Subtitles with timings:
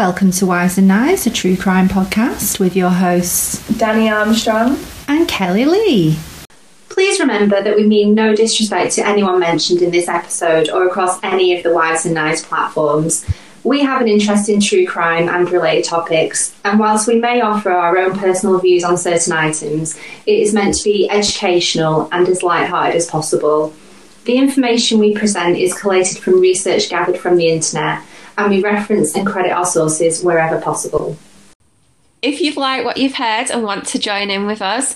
[0.00, 4.78] Welcome to Wives and Knives, a true crime podcast with your hosts Dani Armstrong.
[5.08, 6.16] and Kelly Lee.
[6.88, 11.22] Please remember that we mean no disrespect to anyone mentioned in this episode or across
[11.22, 13.26] any of the Wives and Knives platforms.
[13.62, 17.70] We have an interest in true crime and related topics, and whilst we may offer
[17.70, 22.42] our own personal views on certain items, it is meant to be educational and as
[22.42, 23.74] light-hearted as possible.
[24.24, 28.02] The information we present is collated from research gathered from the internet,
[28.40, 31.16] and we reference and credit our sources wherever possible.
[32.22, 34.94] If you've liked what you've heard and want to join in with us,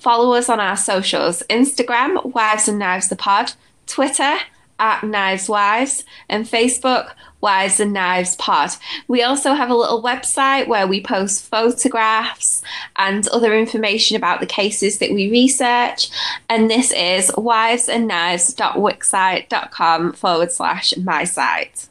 [0.00, 3.52] follow us on our socials Instagram, Wives and Knives the Pod,
[3.86, 4.36] Twitter,
[4.78, 8.70] at Knives Wives, and Facebook, Wives and Knives Pod.
[9.06, 12.62] We also have a little website where we post photographs
[12.96, 16.08] and other information about the cases that we research.
[16.48, 21.88] And this is wivesandknives.wixsite.com forward slash my site.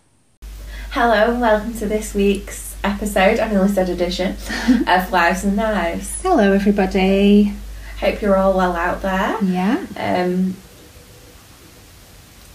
[0.94, 4.31] Hello, and welcome to this week's episode, I've said edition,
[4.88, 6.22] of Wives and Knives.
[6.22, 7.53] Hello, everybody.
[7.99, 9.38] Hope you're all well out there.
[9.44, 10.55] Yeah, Um,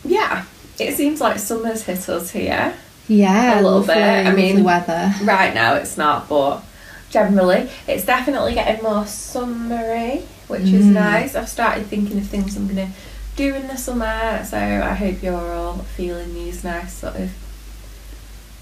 [0.04, 0.44] yeah,
[0.78, 2.74] it seems like summer's hit us here.
[3.08, 4.26] yeah, A little lovely, bit.
[4.26, 5.14] I mean- weather.
[5.24, 6.62] Right now it's not, but
[7.10, 10.92] generally it's definitely getting more summery, which is Mm.
[10.92, 11.34] nice.
[11.34, 12.92] I've started thinking of things I'm going to
[13.36, 17.30] do in the summer, so I hope you're all feeling these nice sort of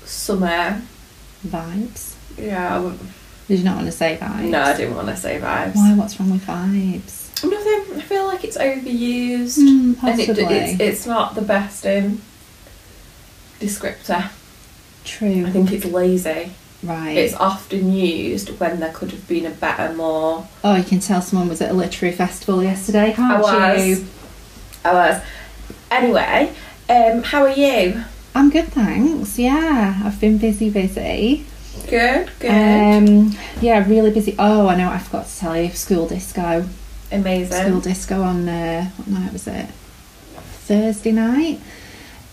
[0.07, 0.81] summer.
[1.47, 2.15] Vibes.
[2.39, 2.93] Yeah,
[3.49, 4.49] Did you not want to say vibes?
[4.51, 5.75] no, I didn't want to say vibes.
[5.77, 5.95] Why?
[5.95, 7.23] What's wrong with vibes?
[7.45, 7.97] Nothing.
[7.99, 12.21] I feel like it's overused, Mm, and it, it's it's not the best um,
[13.61, 14.31] descriptor.
[15.05, 15.47] True.
[15.47, 16.51] I think it's lazy.
[16.83, 17.17] right.
[17.17, 20.49] It's often used when there could have been a better, more.
[20.65, 23.87] oh, you can tell someone was at a literary festival yesterday, can't was.
[23.87, 24.07] you?
[24.85, 25.23] I was.
[25.91, 26.53] Anyway,
[26.89, 28.03] um, how are you?
[28.37, 29.39] I'm good, thanks.
[29.39, 31.47] Yeah, I've been busy, busy.
[31.89, 34.35] Good, good, Um, yeah, really busy.
[34.39, 34.91] Oh, I know.
[34.91, 35.71] I forgot to tell you.
[35.71, 36.69] School disco.
[37.11, 37.63] Amazing.
[37.65, 39.65] School disco on uh, what night was it?
[40.69, 41.61] Thursday night.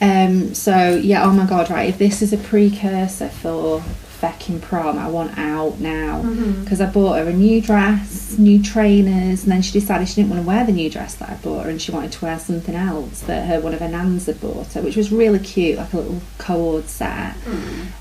[0.02, 1.88] Um, so yeah, oh my god, right.
[1.88, 3.82] If this is a precursor for
[4.24, 6.22] fecking prom, I want out now
[6.64, 10.30] because I bought her a new dress, new trainers, and then she decided she didn't
[10.30, 12.40] want to wear the new dress that I bought her, and she wanted to wear
[12.40, 15.78] something else that her one of her nans had bought her, which was really cute,
[15.78, 17.36] like a little cord set.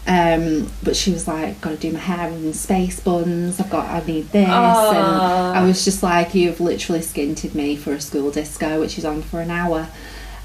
[0.06, 3.61] Um, but she was like, "Got to do my hair in space buns.
[3.61, 5.50] I've got, I need this." Aw.
[5.50, 9.05] And I was just like, "You've literally skinted me for a school disco, which is
[9.05, 9.88] on for an hour."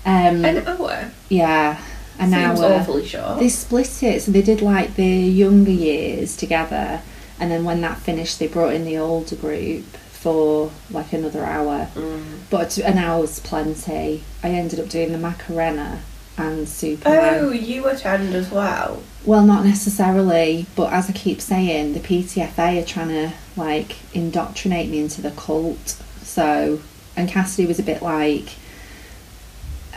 [0.06, 1.12] Um, An hour.
[1.28, 1.82] yeah,
[2.20, 2.74] an Seems hour.
[2.74, 3.40] awfully short.
[3.40, 7.02] They split it, so they did like the younger years together,
[7.40, 11.90] and then when that finished, they brought in the older group for like another hour.
[11.96, 12.40] Mm.
[12.50, 14.24] But an hour's plenty.
[14.44, 16.02] I ended up doing the Macarena
[16.38, 17.40] and Superman.
[17.40, 19.04] Oh, you attend as well.
[19.26, 24.90] Well, not necessarily, but as I keep saying, the PTFA are trying to like indoctrinate
[24.90, 26.02] me into the cult.
[26.22, 26.82] So,
[27.16, 28.50] and Cassidy was a bit like,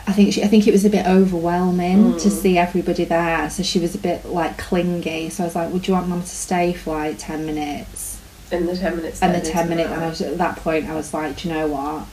[0.07, 2.31] I think she, I think it was a bit overwhelming to Mm.
[2.41, 3.49] see everybody there.
[3.49, 5.29] So she was a bit like clingy.
[5.29, 8.17] So I was like, "Would you want mum to stay for like ten minutes?"
[8.51, 9.21] In the ten minutes.
[9.21, 11.47] And the ten is minute, and I was at that point, I was like, "Do
[11.47, 12.05] you know what?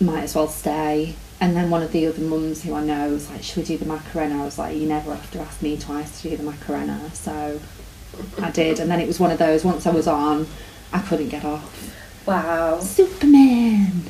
[0.00, 3.28] Might as well stay." And then one of the other mums who I know was
[3.30, 5.76] like, "Should we do the Macarena?" I was like, "You never have to ask me
[5.76, 7.60] twice to do the Macarena." So
[8.40, 9.64] I did, and then it was one of those.
[9.64, 10.46] Once I was on,
[10.92, 11.92] I couldn't get off.
[12.24, 12.80] Wow.
[12.80, 14.04] Superman.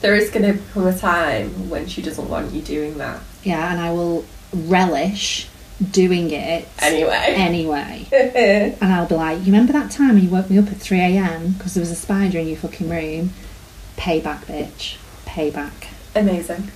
[0.00, 3.20] There is going to come a time when she doesn't want you doing that.
[3.42, 5.48] Yeah, and I will relish
[5.90, 7.34] doing it Anyway.
[7.36, 8.06] anyway.
[8.80, 10.98] And I'll be like, you remember that time when you woke me up at 3
[11.00, 11.52] a.m.
[11.52, 13.32] because there was a spider in your fucking room?
[13.96, 14.96] Payback, bitch.
[15.26, 15.88] Payback.
[16.14, 16.70] Amazing.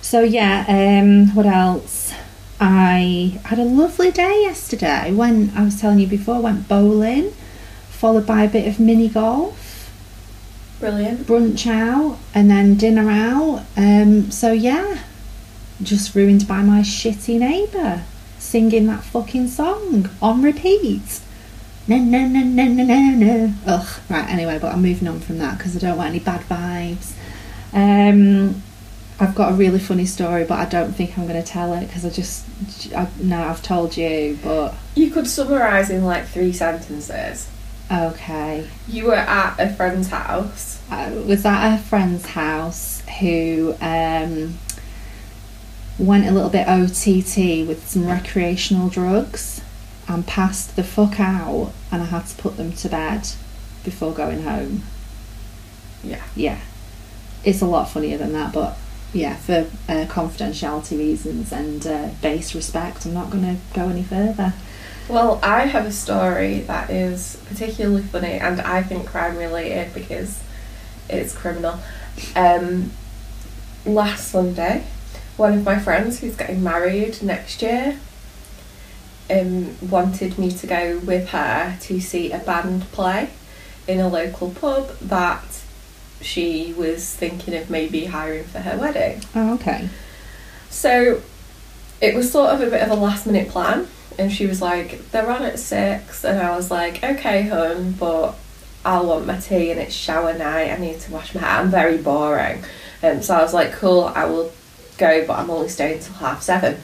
[0.00, 2.12] So, yeah, um, what else?
[2.60, 7.32] I had a lovely day yesterday when I was telling you before, went bowling,
[7.90, 9.65] followed by a bit of mini golf,
[10.80, 11.26] Brilliant.
[11.26, 13.64] brunch out, and then dinner out.
[13.76, 15.02] Um, so, yeah,
[15.82, 18.04] just ruined by my shitty neighbour
[18.38, 21.20] singing that fucking song on repeat.
[21.88, 23.54] No, no, no, no, no, no, no.
[23.66, 24.00] Ugh.
[24.08, 24.28] Right.
[24.28, 27.12] Anyway, but I'm moving on from that because I don't want any bad vibes.
[27.72, 28.62] Um,
[29.20, 31.86] I've got a really funny story, but I don't think I'm going to tell it
[31.86, 32.44] because I just,
[32.94, 37.48] I, no, I've told you, but You could summarise in like three sentences.
[37.90, 38.68] Okay.
[38.88, 40.80] You were at a friend's house.
[40.90, 44.58] I was at a friend's house who um,
[45.98, 49.60] went a little bit OTT with some recreational drugs
[50.08, 53.28] and passed the fuck out, and I had to put them to bed
[53.84, 54.82] before going home.
[56.02, 56.22] Yeah.
[56.36, 56.60] Yeah,
[57.44, 58.76] it's a lot funnier than that, but
[59.12, 64.02] yeah, for uh, confidentiality reasons and uh, base respect, I'm not going to go any
[64.02, 64.52] further.
[65.08, 70.42] Well, I have a story that is particularly funny and I think crime related because
[71.08, 71.78] it's criminal.
[72.34, 72.90] Um,
[73.84, 74.84] last Sunday,
[75.36, 77.98] one of my friends who's getting married next year
[79.30, 83.30] um, wanted me to go with her to see a band play
[83.86, 85.62] in a local pub that
[86.20, 89.22] she was thinking of maybe hiring for her wedding.
[89.34, 89.88] Oh, okay.
[90.68, 91.22] So
[92.00, 93.86] it was sort of a bit of a last minute plan.
[94.18, 96.24] And she was like, they're on at six.
[96.24, 98.34] And I was like, okay, hun, but
[98.84, 100.70] I'll want my tea and it's shower night.
[100.70, 101.60] I need to wash my hair.
[101.60, 102.64] I'm very boring.
[103.02, 104.52] Um, so I was like, cool, I will
[104.96, 106.82] go, but I'm only staying till half seven.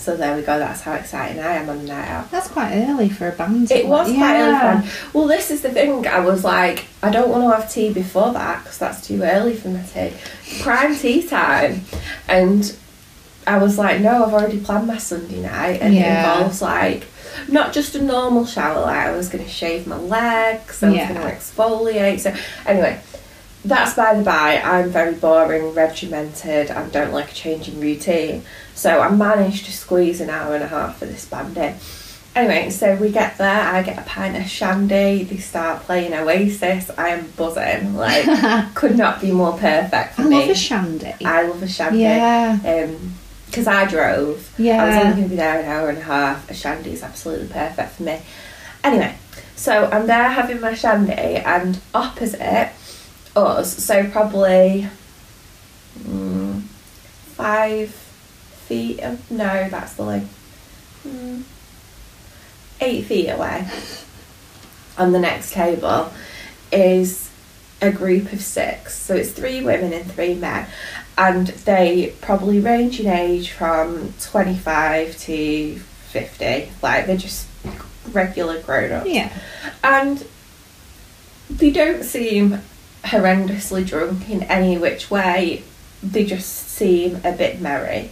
[0.00, 0.58] So there we go.
[0.58, 2.30] That's how exciting I am on the night out.
[2.30, 3.70] That's quite early for a band.
[3.70, 4.80] It was quite early yeah.
[4.80, 4.90] fun.
[5.12, 6.06] Well, this is the thing.
[6.06, 9.54] I was like, I don't want to have tea before that because that's too early
[9.54, 10.14] for my tea.
[10.62, 11.82] Prime tea time,
[12.28, 12.74] and
[13.46, 16.34] I was like, no, I've already planned my Sunday night, and it Yeah.
[16.34, 17.04] involves like
[17.48, 18.80] not just a normal shower.
[18.82, 20.82] Like I was going to shave my legs.
[20.82, 21.12] I was Yeah.
[21.12, 22.20] going to exfoliate.
[22.20, 22.34] So
[22.66, 23.00] anyway.
[23.62, 28.42] That's by the by, I'm very boring, regimented, and don't like a changing routine.
[28.74, 31.74] So I managed to squeeze an hour and a half for this band in.
[32.34, 36.90] Anyway, so we get there, I get a pint of shandy, they start playing Oasis,
[36.96, 37.96] I am buzzing.
[37.96, 38.24] Like,
[38.74, 40.36] could not be more perfect for I me.
[40.40, 41.12] love a shandy.
[41.22, 41.98] I love a shandy.
[41.98, 42.56] Yeah.
[42.64, 43.12] Um,
[43.50, 44.54] because I drove.
[44.58, 44.82] Yeah.
[44.82, 46.48] I was only going to be there an hour and a half.
[46.50, 48.20] A shandy is absolutely perfect for me.
[48.84, 49.14] Anyway,
[49.56, 52.70] so I'm there having my shandy, and opposite
[53.36, 54.88] us, so probably
[55.98, 59.00] mm, five feet.
[59.00, 60.22] Of, no, that's the like
[61.06, 61.42] mm,
[62.80, 63.68] eight feet away.
[64.98, 66.12] On the next table
[66.70, 67.30] is
[67.82, 68.96] a group of six.
[68.96, 70.66] So it's three women and three men.
[71.18, 76.72] And they probably range in age from 25 to 50.
[76.82, 77.46] Like they're just
[78.12, 79.08] regular grown ups.
[79.08, 79.32] Yeah.
[79.84, 80.26] And
[81.48, 82.60] they don't seem
[83.04, 85.64] horrendously drunk in any which way.
[86.02, 88.10] They just seem a bit merry.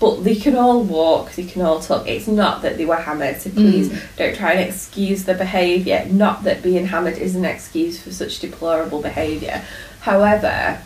[0.00, 2.06] But they can all walk, they can all talk.
[2.06, 4.00] It's not that they were hammered, so please mm.
[4.16, 6.06] don't try and excuse the behaviour.
[6.08, 9.64] Not that being hammered is an excuse for such deplorable behaviour.
[10.00, 10.80] However,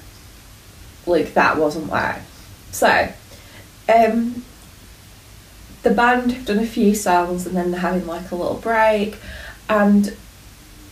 [1.06, 2.22] like that wasn't why.
[2.70, 3.12] So,
[3.88, 4.44] um,
[5.82, 9.16] the band have done a few songs and then they're having like a little break,
[9.68, 10.16] and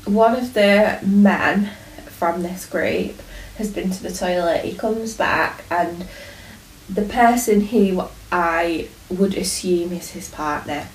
[0.05, 1.71] one of the men
[2.07, 3.21] from this group
[3.57, 4.65] has been to the toilet.
[4.65, 6.07] He comes back and
[6.89, 10.89] the person who I would assume is his partner,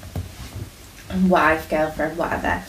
[1.09, 2.63] and wife, girlfriend, whatever,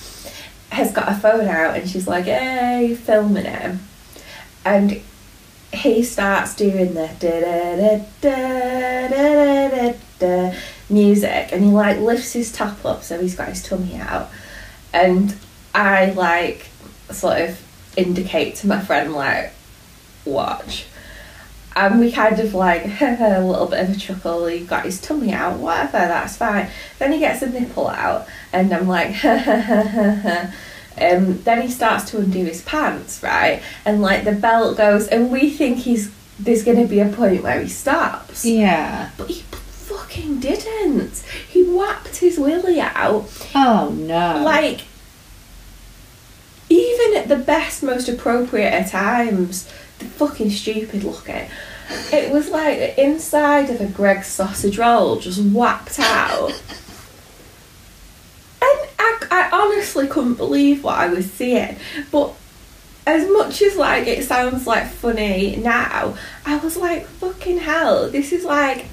[0.71, 3.81] has got a phone out and she's like, "Hey, filming him,"
[4.65, 5.01] and
[5.73, 10.59] he starts doing the da da da da da da da
[10.89, 14.31] music, and he like lifts his top up so he's got his tummy out,
[14.93, 15.37] and
[15.75, 16.67] I like
[17.11, 17.61] sort of
[17.97, 19.53] indicate to my friend like,
[20.25, 20.87] watch.
[21.75, 24.47] And we kind of like a little bit of a chuckle.
[24.47, 26.69] He got his tummy out, whatever, that's fine.
[26.99, 29.15] Then he gets a nipple out, and I'm like,
[31.01, 33.63] um, then he starts to undo his pants, right?
[33.85, 37.43] And like the belt goes, and we think he's there's going to be a point
[37.43, 39.11] where he stops, Yeah.
[39.17, 41.25] but he fucking didn't.
[41.49, 44.43] He whapped his willy out, Oh no.
[44.45, 44.83] like
[46.69, 49.67] even at the best most appropriate at times
[49.99, 51.49] the fucking stupid looking
[52.13, 56.51] it was like the inside of a Greggs sausage roll just whacked out
[59.07, 61.77] I, I honestly couldn't believe what I was seeing
[62.11, 62.35] but
[63.07, 68.33] as much as like it sounds like funny now I was like fucking hell this
[68.33, 68.87] is like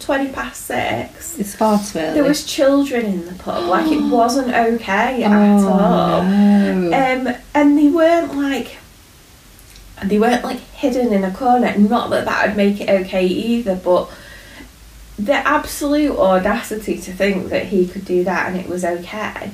[0.00, 2.14] 20 past six it's far too early.
[2.14, 6.86] there was children in the pub like it wasn't okay oh, at all No.
[6.88, 8.76] um, and they weren't like
[10.04, 11.76] they weren't like hidden in a corner.
[11.78, 14.10] Not that that would make it okay either, but
[15.18, 19.52] the absolute audacity to think that he could do that and it was okay.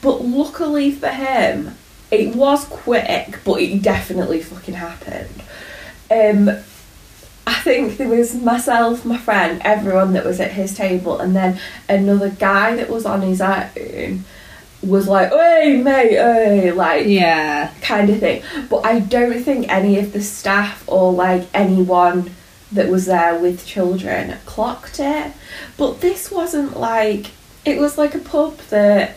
[0.00, 1.76] But luckily for him,
[2.10, 5.42] it was quick, but it definitely fucking happened.
[6.10, 6.50] Um,
[7.46, 11.60] I think there was myself, my friend, everyone that was at his table, and then
[11.88, 14.24] another guy that was on his own
[14.82, 17.72] was like, "Hey, mate, hey," like yeah.
[17.82, 18.42] kind of thing.
[18.70, 22.30] But I don't think any of the staff or like anyone
[22.74, 25.32] that was there with children clocked it.
[25.76, 27.26] But this wasn't like
[27.64, 29.16] it was like a pub that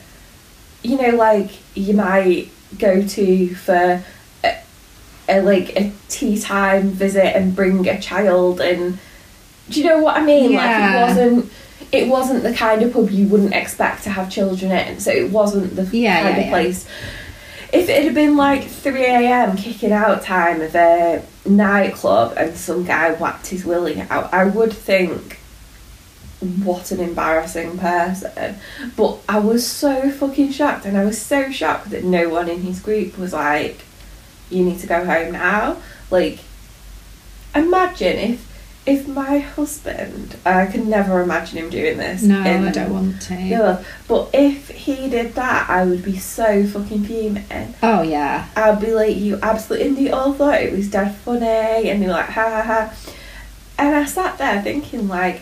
[0.84, 4.04] you know, like you might go to for
[4.44, 4.58] a,
[5.28, 9.00] a like a tea time visit and bring a child and
[9.70, 10.52] do you know what I mean?
[10.52, 10.60] Yeah.
[10.60, 11.52] Like it wasn't
[11.92, 15.32] it wasn't the kind of pub you wouldn't expect to have children in, so it
[15.32, 16.50] wasn't the Yeah, kind yeah, of yeah.
[16.50, 16.88] place.
[17.74, 19.58] If it had been like 3 a.m.
[19.58, 24.74] kicking out time of a nightclub and some guy whacked his willy out, I would
[24.74, 25.40] think,
[26.40, 28.58] what an embarrassing person.
[28.96, 32.62] But I was so fucking shocked, and I was so shocked that no one in
[32.62, 33.82] his group was like,
[34.50, 35.78] you need to go home now.
[36.12, 36.40] Like,
[37.56, 38.57] imagine if
[38.88, 42.24] if my husband, I could never imagine him doing this.
[42.24, 43.36] No, in- I don't want to.
[43.36, 47.76] yeah, but if he did that, I would be so fucking fuming.
[47.84, 48.48] Oh yeah.
[48.56, 52.06] I'd be like, you absolutely, and they all thought it was dead funny, and they
[52.08, 52.94] were like, ha ha ha.
[53.78, 55.42] And I sat there thinking, like,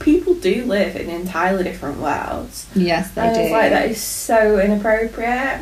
[0.00, 2.66] people do live in entirely different worlds.
[2.74, 3.42] Yes, they and I do.
[3.42, 5.60] was like, that is so inappropriate.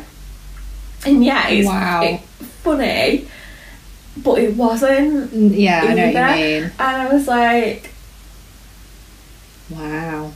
[1.05, 2.01] And yeah, it's Wow.
[2.03, 2.21] it-
[2.63, 3.27] funny,
[4.17, 5.31] but it wasn't.
[5.33, 6.63] Yeah, I know what you mean.
[6.63, 7.89] And I was like,
[9.69, 10.31] Wow.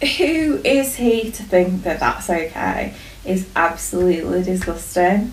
[0.00, 2.94] who is he to think that that's okay
[3.24, 5.32] is absolutely disgusting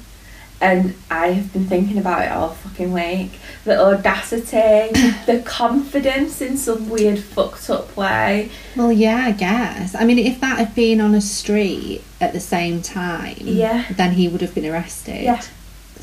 [0.61, 3.33] and I have been thinking about it all fucking week
[3.65, 4.89] the audacity
[5.27, 9.93] the confidence in some weird fucked up way Well, yeah, I guess.
[9.93, 13.85] I mean, if that had been on a street at the same time, Yeah.
[13.91, 15.21] then he would have been arrested.
[15.23, 15.41] Yeah.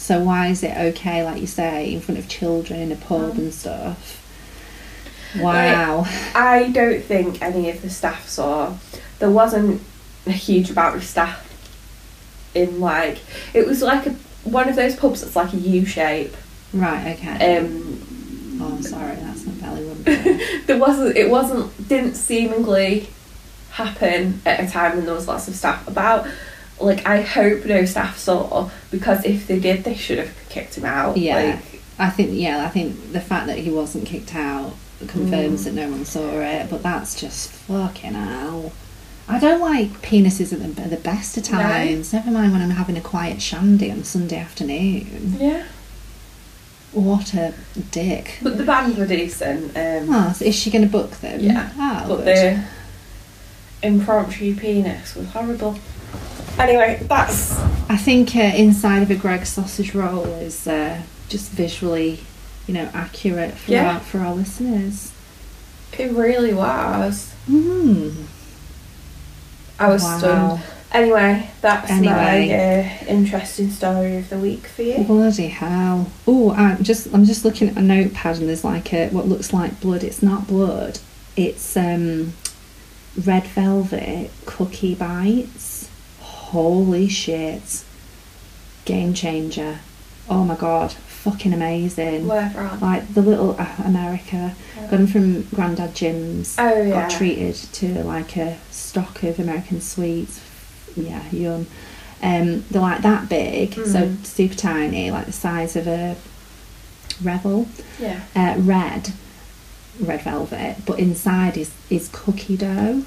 [0.02, 3.35] So why is it okay, like you say, in front of children in a pub
[3.35, 3.38] Mm.
[3.38, 4.18] and stuff?
[5.38, 6.04] Wow.
[6.35, 8.75] I don't think any of the staff saw
[9.21, 9.80] there wasn't
[10.26, 11.49] a huge amount of staff
[12.54, 13.18] in like
[13.54, 14.11] it was like a
[14.44, 16.35] one of those pubs that's like a U shape
[16.75, 17.16] Right.
[17.16, 17.59] Okay.
[17.59, 19.14] um oh, I'm sorry.
[19.16, 20.40] That's my belly rumbling.
[20.66, 23.09] there wasn't it wasn't didn't seemingly
[23.71, 26.26] happen at a time when there was lots of staff about
[26.82, 30.84] like i hope no staff saw because if they did they should have kicked him
[30.84, 31.36] out Yeah.
[31.36, 32.30] like I think.
[32.32, 32.64] Yeah.
[32.64, 34.74] I think the fact that he wasn't kicked out
[35.06, 35.64] confirms mm.
[35.64, 36.68] that no one saw it.
[36.70, 38.72] But that's just fucking hell.
[39.28, 41.58] I don't like penises at the, at the best of No.
[41.58, 42.12] times.
[42.12, 45.36] Never mind when I'm having a quiet shandy on Sunday afternoon.
[45.38, 45.64] yeah
[46.92, 47.54] What a
[47.90, 48.38] dick.
[48.42, 51.40] but the band were decent um Oh, so is she going to book them?
[51.40, 52.26] yeah Oh, but good.
[52.26, 55.78] the impromptu penis was horrible
[56.59, 62.21] anyway that's I think uh, inside of a Greg sausage roll is uh, just visually,
[62.66, 63.94] you know, accurate for Yeah.
[63.94, 65.12] our, for our listeners.
[65.99, 68.25] it really was Mm.
[69.78, 70.18] i was Wow.
[70.18, 72.12] stunned anyway that's Anyway.
[72.12, 76.09] my uh, interesting story of the week for you Bloody hell!
[76.26, 79.52] Oh, I'm just I'm just looking at a notepad and there's like a what looks
[79.52, 80.02] like blood.
[80.04, 80.99] It's not blood.
[81.37, 82.35] It's um,
[83.25, 85.72] red velvet cookie bites.
[86.52, 87.82] Holy shit!
[88.85, 89.78] Game changer.
[90.28, 90.92] Oh my god!
[90.92, 92.26] Fucking amazing.
[92.26, 94.54] where from Like the little uh, America.
[94.76, 96.56] Got them from Grandad Jim's.
[96.59, 97.02] Oh, yeah.
[97.09, 100.40] Got treated to like a stock of American sweets.
[100.97, 101.66] Yeah, yum.
[102.23, 104.25] Um, they're like that big, so Mhm.
[104.26, 106.16] super tiny, like the size of a
[107.23, 107.68] Revel.
[108.00, 108.21] Yeah.
[108.35, 109.12] Uh, red,
[110.00, 113.04] red velvet, but inside is is cookie dough.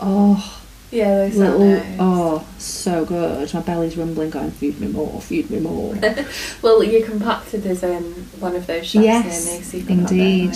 [0.00, 1.96] Oh, Yeah, they sound little, nice.
[1.98, 3.52] oh, so good.
[3.52, 5.94] My belly's rumbling, going, feed me more, feed me more.
[6.62, 8.02] Well, you compacted is in
[8.38, 10.54] one of those Yes, near me, so you can indeed.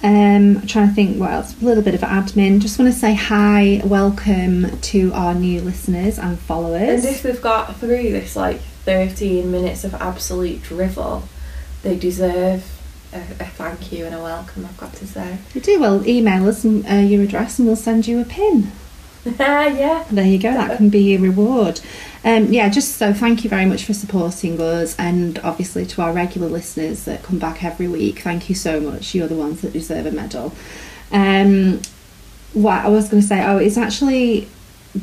[0.00, 1.60] Um, I'm trying to think what else.
[1.60, 2.60] A little bit of admin.
[2.60, 7.04] Just want to say hi, welcome to our new listeners and followers.
[7.04, 11.28] And if they've got through this like 13 minutes of absolute drivel,
[11.82, 12.64] they deserve
[13.12, 15.38] a, a thank you and a welcome, I've got to say.
[15.54, 18.70] you do well, email us and, uh, your address and we'll send you a pin.
[19.38, 20.04] yeah.
[20.10, 20.52] There you go.
[20.52, 21.80] That can be your reward.
[22.24, 26.12] Um, yeah, just so thank you very much for supporting us, and obviously to our
[26.12, 28.20] regular listeners that come back every week.
[28.20, 29.14] Thank you so much.
[29.14, 30.52] You're the ones that deserve a medal.
[31.12, 31.80] Um,
[32.52, 34.48] what I was going to say, oh, it's actually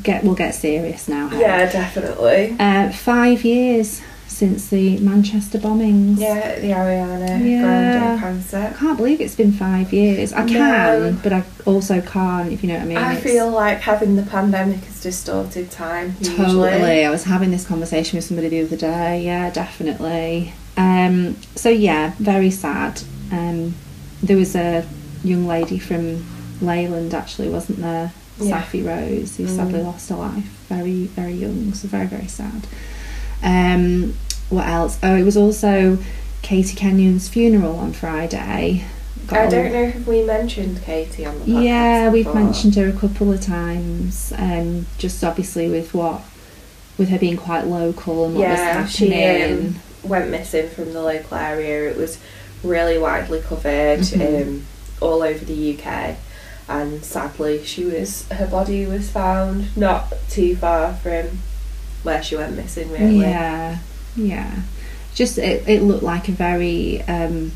[0.03, 1.29] get we'll get serious now.
[1.31, 2.55] Yeah, definitely.
[2.59, 6.19] Uh, five years since the Manchester bombings.
[6.19, 8.17] Yeah, the Ariana Yeah.
[8.19, 10.33] Grande I can't believe it's been five years.
[10.33, 10.53] I No.
[10.53, 12.97] can, but I also can't, if you know what I mean.
[12.97, 16.15] I It's- feel like having the pandemic has distorted time.
[16.19, 16.37] Usually.
[16.71, 17.05] Totally.
[17.05, 19.23] I was having this conversation with somebody the other day.
[19.23, 20.53] Yeah, definitely.
[20.77, 23.01] Um, so yeah, very sad.
[23.31, 23.75] Um,
[24.21, 24.83] there was a
[25.23, 26.25] young lady from
[26.61, 28.11] Leyland actually, wasn't there?
[28.39, 28.61] Yeah.
[28.61, 29.55] Saffie Rose, who Mm.
[29.55, 31.73] sadly lost her life very, very young.
[31.73, 32.67] So very, very sad.
[33.45, 34.15] Um,
[34.49, 34.97] what else?
[35.03, 35.97] Oh, it was also
[36.41, 38.83] Katie Kenyon's funeral on Friday.
[39.27, 41.63] Got I don't know if we mentioned Katie on the podcast.
[41.63, 42.41] yeah, we've before.
[42.43, 46.21] mentioned her a couple of times, um, just obviously with what,
[46.97, 49.67] with her being quite local and what Yeah, was she happening.
[50.03, 51.89] um, went missing from the local area.
[51.89, 52.19] It was
[52.63, 53.99] really widely covered.
[53.99, 54.41] Mhm.
[54.47, 54.65] Um,
[55.01, 56.15] all over the UK.
[56.69, 61.39] And sadly, she was her body was found not too far from
[62.05, 62.89] where she went missing.
[62.91, 63.79] Really, Yeah,
[64.15, 64.61] yeah.
[65.13, 67.51] Just it, it looked like a very um,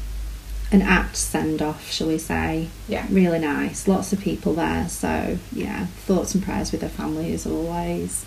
[0.71, 2.67] an apt send off, shall we say?
[2.87, 3.05] Yeah.
[3.09, 3.87] Really nice.
[3.87, 4.87] Lots of people there.
[4.89, 8.25] So yeah, thoughts and prayers with her family as always.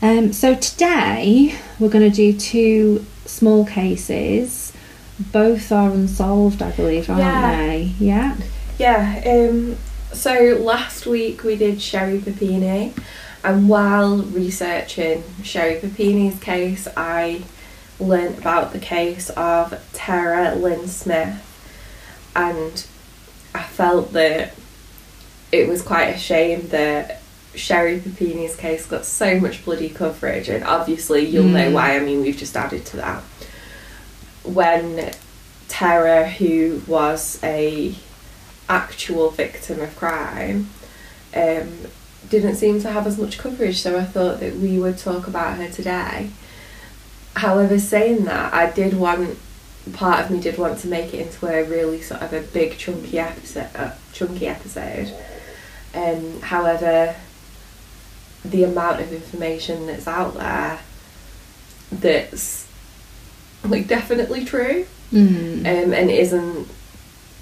[0.00, 4.72] Um, so today we're going to do two small cases.
[5.32, 7.56] Both are unsolved, I believe, aren't Yeah.
[7.56, 7.92] they?
[7.98, 8.36] Yeah.
[8.78, 9.76] Yeah, um,
[10.12, 12.94] so last week we did Sherry Papini,
[13.44, 17.42] and while researching Sherry Papini's case, I
[18.00, 21.44] learnt about the case of Tara Lynn Smith,
[22.36, 22.86] and
[23.54, 24.54] I felt that
[25.50, 27.22] it was quite a shame that
[27.54, 31.72] Sherry Papini's case got so much bloody coverage, and obviously you'll know Mm.
[31.72, 31.96] why.
[31.96, 33.22] I mean, we've just added to that.
[34.44, 35.10] When
[35.68, 37.94] Tara, who was a
[38.68, 40.68] actual victim of crime,
[41.34, 41.72] um,
[42.30, 45.56] didn't seem to have as much coverage, so I thought that we would talk about
[45.56, 46.30] her today.
[47.36, 49.38] However, saying that, I did want
[49.92, 52.76] part of me did want to make it into a really sort of a big
[52.76, 53.68] chunky episode.
[53.74, 55.14] Uh, chunky episode.
[55.94, 57.16] Um, however,
[58.44, 60.80] the amount of information that's out there
[61.90, 62.66] that's
[63.64, 65.60] like definitely true Mm.
[65.60, 66.68] um, and isn't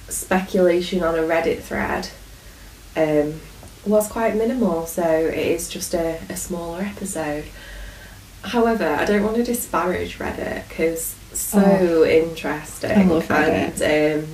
[0.09, 2.09] speculation on a Reddit thread
[2.97, 3.41] um,
[3.87, 7.45] was quite minimal, so it is just a, a smaller episode.
[8.43, 13.81] However, I don't want to disparage Reddit because so Oh, interesting I love Reddit.
[13.83, 14.29] and um,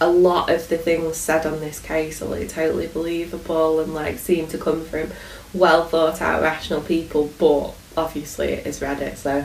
[0.00, 4.18] a lot of the things said on this case are like totally believable and like
[4.18, 5.10] seem to come from
[5.54, 9.44] well thought out rational people, but obviously it is Reddit, so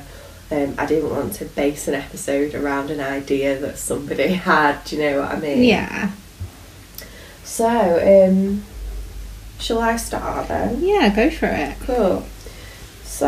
[0.52, 4.84] um, I didn't want to base an episode around an idea that somebody had.
[4.84, 5.64] Do you know what I mean?
[5.64, 6.12] Yeah.
[7.44, 7.68] So,
[8.30, 8.64] um,
[9.60, 10.82] shall I start then?
[10.82, 11.78] Yeah, go for it.
[11.82, 12.26] Cool.
[13.04, 13.28] So,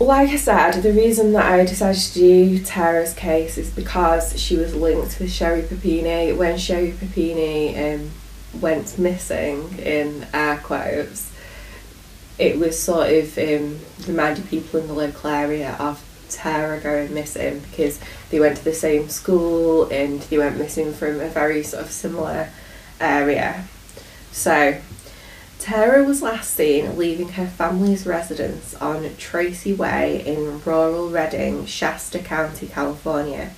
[0.00, 4.56] like I said, the reason that I decided to do Tara's case is because she
[4.56, 6.32] was linked with Sherry Papini.
[6.32, 8.10] When Sherry Papini um,
[8.60, 11.32] went missing, in air quotes,
[12.38, 17.60] it was sort of um, reminded people in the local area of Tara going missing
[17.60, 21.84] because they went to the same school and they went missing from a very sort
[21.84, 22.48] of similar
[23.00, 23.64] area.
[24.32, 24.80] So,
[25.64, 32.18] Tara was last seen leaving her family's residence on Tracy Way in rural Redding, Shasta
[32.18, 33.50] County, California.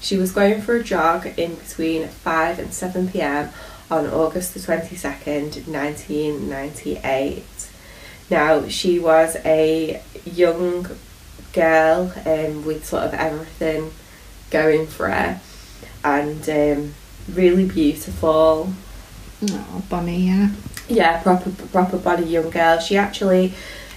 [0.00, 3.50] She was going for a jog in between 5 and 7 pm
[3.90, 7.44] on August the 22nd, 1998.
[8.30, 10.86] Now, she was a young
[11.52, 13.90] girl um, with sort of everything
[14.48, 15.42] going for her
[16.02, 16.94] and um,
[17.28, 18.72] really beautiful,
[19.42, 20.50] Oh, bonny, yeah.
[20.90, 22.78] Yeah, proper proper body young girl.
[22.80, 23.54] She actually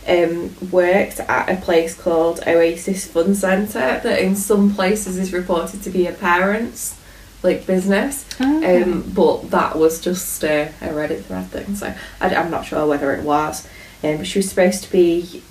[0.07, 5.81] um, worked at a place called Oasis Fun Centre that in some places is reported
[5.83, 6.99] to be a parents
[7.41, 8.25] like business.
[8.39, 8.81] Okay.
[8.81, 12.87] Um, but that was just a, a Reddit thread thing, so I, am not sure
[12.87, 13.67] whether it was.
[14.03, 15.43] Um, but she was supposed to be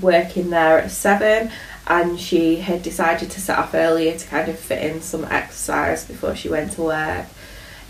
[0.00, 1.50] working there at seven,
[1.86, 6.04] and she had decided to set off earlier to kind of fit in some exercise
[6.04, 7.26] before she went to work.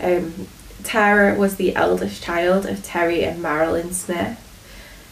[0.01, 0.47] Um,
[0.83, 4.37] Tara was the eldest child of Terry and Marilyn Smith.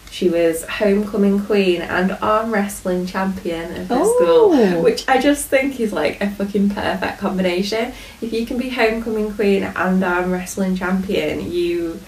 [0.10, 4.15] She was homecoming queen and arm wrestling champion of her Oh.
[4.56, 7.91] school, which I just think is like a fucking perfect combination.
[8.21, 11.99] If you can be homecoming queen and arm wrestling champion, you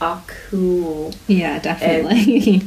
[0.00, 1.12] are cool.
[1.26, 2.62] yeah, um, definitely.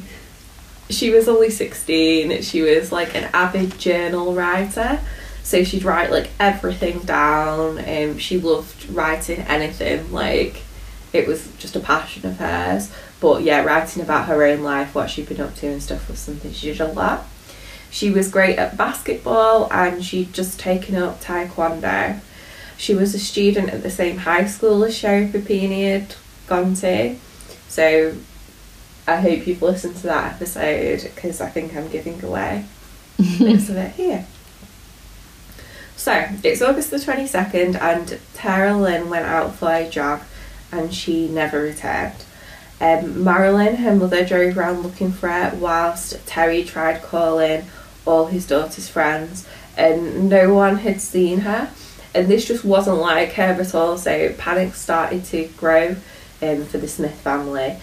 [0.89, 2.41] She was only 16.
[2.43, 4.99] She was like an avid journal writer.
[5.47, 7.79] So she'd write like everything down.
[7.79, 10.11] Um, she loved writing anything.
[10.11, 10.63] Like
[11.13, 12.91] it was just a passion of hers.
[13.21, 16.19] But yeah, writing about her own life, what she'd been up to and stuff was
[16.19, 17.27] something she did a lot.
[17.89, 22.19] She was great at basketball and she'd just taken up taekwondo.
[22.75, 26.15] She was a student at the same high school as Sherry Papini had
[26.47, 27.15] gone to.
[27.69, 28.17] So
[29.07, 32.65] I hope you've listened to that episode because I think I'm giving away
[33.17, 34.25] bits of it here.
[35.97, 40.21] So it's August the 22nd, and Tara Lynn went out for a jog
[40.71, 42.23] and she never returned.
[42.79, 47.65] Um, Marilyn, her mother, drove around looking for her whilst Terry tried calling
[48.05, 51.71] all his daughter's friends, and no one had seen her.
[52.13, 55.95] And this just wasn't like her at all, so panic started to grow
[56.43, 57.77] um, for the Smith family.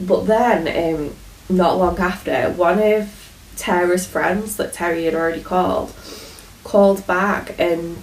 [0.00, 1.16] But then, um,
[1.48, 5.92] not long after, one of Tara's friends that Terry had already called
[6.70, 7.96] called back and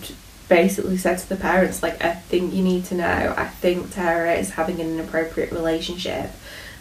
[0.50, 4.34] basically said to the parents, like, I think you need to know, I think Tara
[4.34, 6.32] is having an inappropriate relationship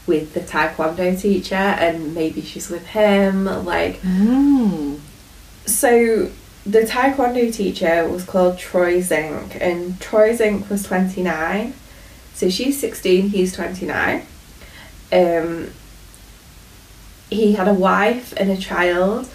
[0.06, 3.44] with the Taekwondo teacher and maybe she's with him.
[3.64, 4.98] Like, Oh.
[5.66, 6.30] so
[6.64, 11.74] the Taekwondo teacher was called Troy Zink, and Troy Zink was 29.
[12.34, 14.26] So she's 16, he's 29.
[15.12, 15.70] Um,
[17.30, 19.28] he had a wife and a child,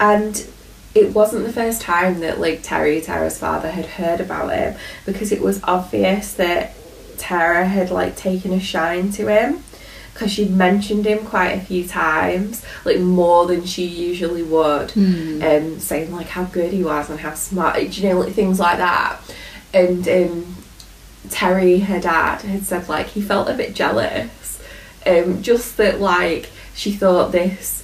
[0.00, 0.46] and
[0.94, 4.76] it wasn't the first time that like Terry, Tara's father, had heard about him
[5.06, 6.74] because it was obvious that
[7.18, 9.62] Tara had like taken a shine to him
[10.12, 14.92] because she'd mentioned him quite a few times, like more than she usually would,
[15.42, 18.76] um, saying like how good he was and how smart, you know, like things like
[18.78, 19.18] that.
[19.72, 20.56] And um,
[21.30, 24.62] Terry, her dad, had said like he felt a bit jealous,
[25.06, 27.81] um, just that like she thought this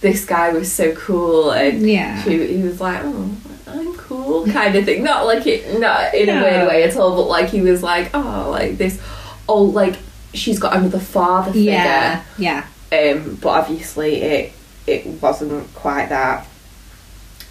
[0.00, 2.22] this guy was so cool and Yeah.
[2.22, 3.30] she, he was like oh
[3.66, 7.16] I'm cool kind of thing not like it not in a weird way at all
[7.16, 9.00] but like he was like oh like this
[9.48, 9.96] oh like
[10.34, 12.22] she's got another father figure Yeah.
[12.38, 12.66] Yeah.
[12.92, 14.52] um, but obviously it
[14.86, 16.46] it wasn't quite that.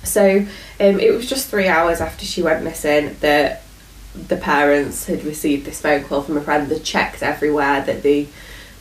[0.04, 0.40] So
[0.80, 3.62] um, it was just three hours after she went missing that
[4.16, 6.68] the parents had received this phone call from a friend.
[6.68, 8.24] They checked everywhere that they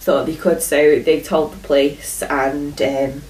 [0.00, 3.22] thought they could, so they told the police, and um,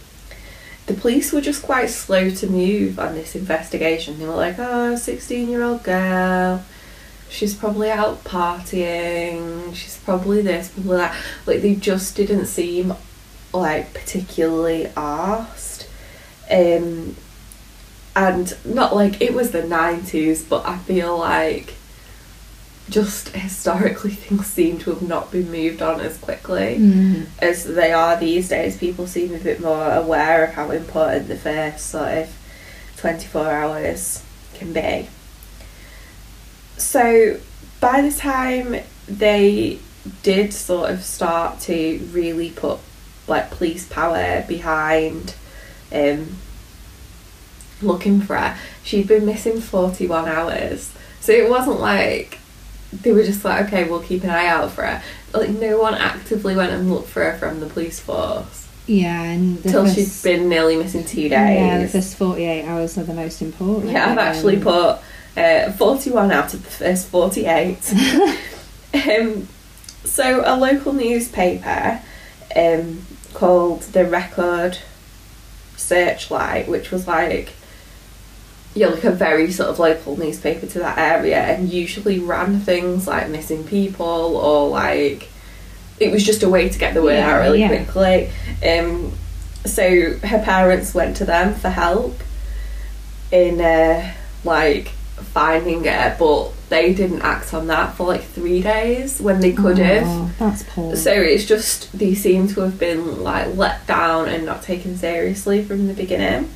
[0.87, 4.19] the police were just quite slow to move on this investigation.
[4.19, 6.65] They were like, "Oh, sixteen-year-old girl."
[7.29, 9.75] She's probably out partying.
[9.75, 11.17] She's probably this, probably that.
[11.45, 12.95] Like they just didn't seem
[13.53, 15.87] like particularly arsed.
[16.49, 17.17] Um,
[18.15, 21.75] and not like it was the 90s, but I feel like
[22.89, 27.27] just historically things seem to have not been moved on as quickly Mm.
[27.41, 28.77] as they are these days.
[28.77, 32.29] People seem a bit more aware of how important the first sort of
[32.99, 34.23] 24 hours
[34.55, 35.09] can be.
[36.79, 37.39] So
[37.81, 38.77] by the time
[39.09, 39.79] they
[40.23, 42.79] did sort of start to really put
[43.27, 45.35] like police power behind
[45.93, 46.37] um
[47.83, 50.93] looking for her, she'd been missing 41 hours.
[51.21, 52.39] So it wasn't like
[53.03, 55.03] they were just like, okay, we'll keep an eye out for her.
[55.33, 59.63] Like no one actively went and looked for her from the police force Yeah, and
[59.63, 61.31] till she'd been nearly missing two days.
[61.31, 63.93] Yeah, the first 48 hours are the most important.
[63.93, 64.99] Yeah, I've actually Um, put
[65.37, 67.95] uh, 41 out of the first 48.
[68.95, 69.49] um,
[70.05, 72.01] so, a local newspaper
[72.55, 73.05] um,
[73.35, 74.79] called the Record
[75.77, 77.53] Searchlight, which was like,
[78.77, 83.07] yeah, like a very sort of local newspaper to that area, and usually ran things
[83.07, 84.05] like missing people
[84.37, 85.29] or like
[85.99, 87.69] it was just a way to get the word Yeah, out really yeah.
[87.69, 88.31] quickly.
[88.69, 89.13] Um,
[89.65, 92.21] so her parents went to them for help
[93.33, 94.13] in uh,
[94.45, 99.53] like finding her, but they didn't act on that for like three days when they
[99.53, 100.05] could have.
[100.07, 100.95] Oh, that's poor.
[100.97, 105.65] So it's just they seem to have been like let down and not taken seriously
[105.65, 106.51] from the beginning.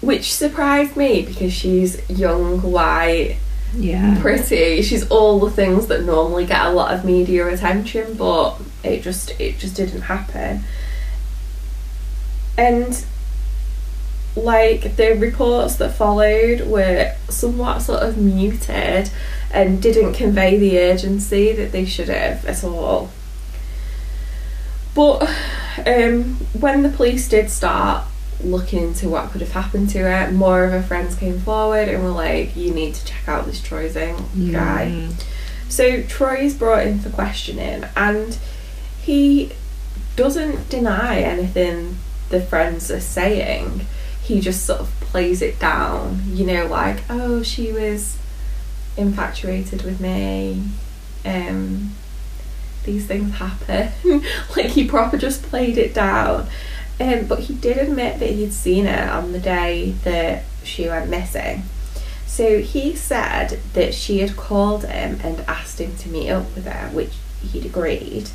[0.00, 3.36] Which surprised me because she's young, white,
[3.74, 4.18] yeah.
[4.20, 4.82] pretty.
[4.82, 9.38] She's all the things that normally get a lot of media attention, but it just
[9.38, 10.64] it just didn't happen.
[12.56, 13.04] And
[14.36, 19.10] like the reports that followed were somewhat sort of muted
[19.50, 23.10] and didn't convey the urgency that they should have at all.
[24.94, 25.22] But
[25.86, 28.04] um, when the police did start
[28.44, 32.02] looking into what could have happened to her, more of her friends came forward and
[32.02, 34.18] were like, "You need to check out this Troy Zink
[34.52, 35.12] guy." Mm.
[35.68, 38.38] So Troy's brought in for questioning, and
[39.00, 39.52] he
[40.16, 41.98] doesn't deny anything
[42.30, 43.86] the friends are saying.
[44.22, 48.18] He just sort of plays it down, you know, like, "Oh, she was
[48.96, 50.62] infatuated with me."
[51.24, 51.94] Um,
[52.84, 53.92] these things happen.
[54.56, 56.48] like he proper just played it down.
[57.00, 61.08] Um, but he did admit that he'd seen her on the day that she went
[61.08, 61.62] missing.
[62.26, 66.66] So he said that she had called him and asked him to meet up with
[66.66, 68.30] her, which he'd agreed.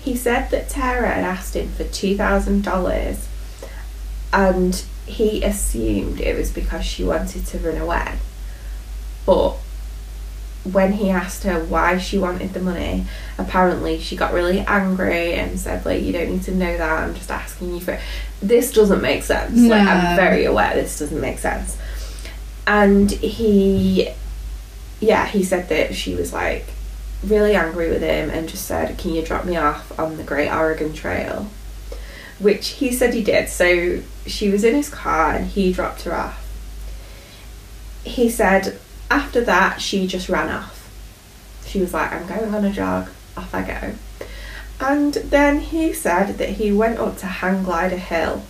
[0.00, 3.26] He said that Tara had asked him for $2,000
[4.32, 8.14] and he assumed it was because she wanted to run away.
[9.24, 9.56] But
[10.72, 13.06] when he asked her why she wanted the money,
[13.38, 17.14] apparently she got really angry and said, like, you don't need to know that, I'm
[17.14, 18.00] just asking you for it.
[18.40, 19.56] This doesn't make sense.
[19.58, 21.78] Like, I'm very aware this doesn't make sense.
[22.66, 24.10] And he,
[25.00, 26.66] yeah, he said that she was like
[27.24, 30.50] really angry with him and just said, Can you drop me off on the Great
[30.50, 31.48] Oregon Trail?
[32.38, 33.48] Which he said he did.
[33.48, 36.42] So she was in his car and he dropped her off.
[38.04, 38.78] he said
[39.10, 40.90] after that she just ran off.
[41.66, 44.26] She was like, I'm going on a jog, off I go.
[44.80, 48.42] And then he said that he went up to Hang Glider Hill.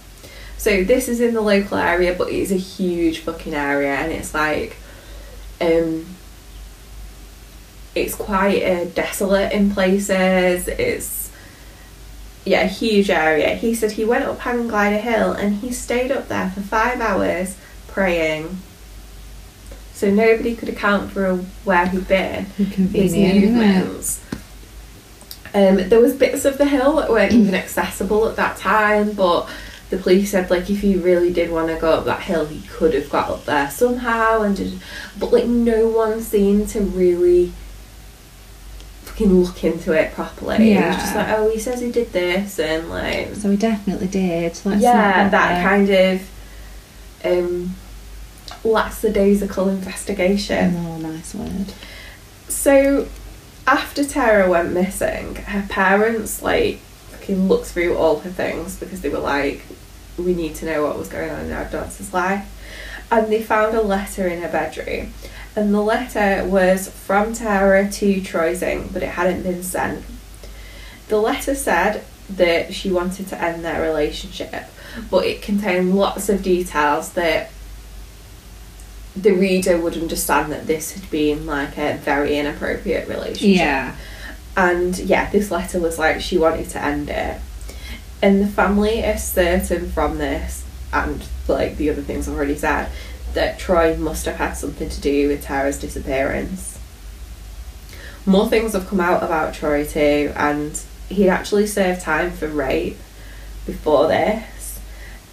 [0.59, 4.35] So this is in the local area, but it's a huge fucking area, and it's
[4.35, 4.77] like,
[5.61, 6.07] um,
[7.95, 10.69] it's quite uh, desolate in places.
[10.69, 11.31] It's
[12.45, 13.55] yeah, a huge area.
[13.57, 17.01] He said he went up Hang Glider Hill and he stayed up there for five
[17.01, 17.57] hours
[17.89, 18.59] praying.
[19.97, 24.23] So nobody could account for where he'd been his movements.
[25.55, 29.49] Um, there was bits of the hill that weren't even accessible at that time, but
[29.89, 32.61] the police said like if he really did want to go up that hill, he
[32.69, 34.43] could have got up there somehow.
[34.43, 34.79] And did,
[35.19, 37.55] but like no one seemed to really
[39.05, 40.73] fucking look into it properly.
[40.73, 40.85] Yeah.
[40.85, 44.09] It was just like, oh, he says he did this, and like So he definitely
[44.09, 44.61] did.
[44.63, 46.31] Let's yeah, that kind of
[47.25, 47.75] um,
[48.67, 50.77] lackadaisical investigation.
[50.77, 51.73] Oh, nice word.
[52.49, 53.09] So,
[53.67, 56.79] after Tara went missing, her parents like
[57.11, 59.63] fucking looked through all her things because they were like,
[60.19, 62.45] "We need to know what was going on in our daughter's life,"
[63.11, 65.13] and they found a letter in her bedroom,
[65.55, 70.05] and the letter was from Tara to Troy Zink, but it hadn't been sent.
[71.09, 74.65] The letter said that she wanted to end their relationship,
[75.11, 77.51] but it contained lots of details that
[79.17, 83.59] the reader would understand that this had been like a very inappropriate relationship.
[83.59, 83.97] Yeah.
[84.57, 87.41] And yeah, this letter was like she wanted to end it.
[88.23, 92.91] And the family is certain from this and like the other things I've already said
[93.35, 96.79] that Troy must have had something to do with Tara's disappearance.
[98.25, 102.99] More things have come out about Troy too, and he'd actually served time for rape
[103.67, 104.81] before this.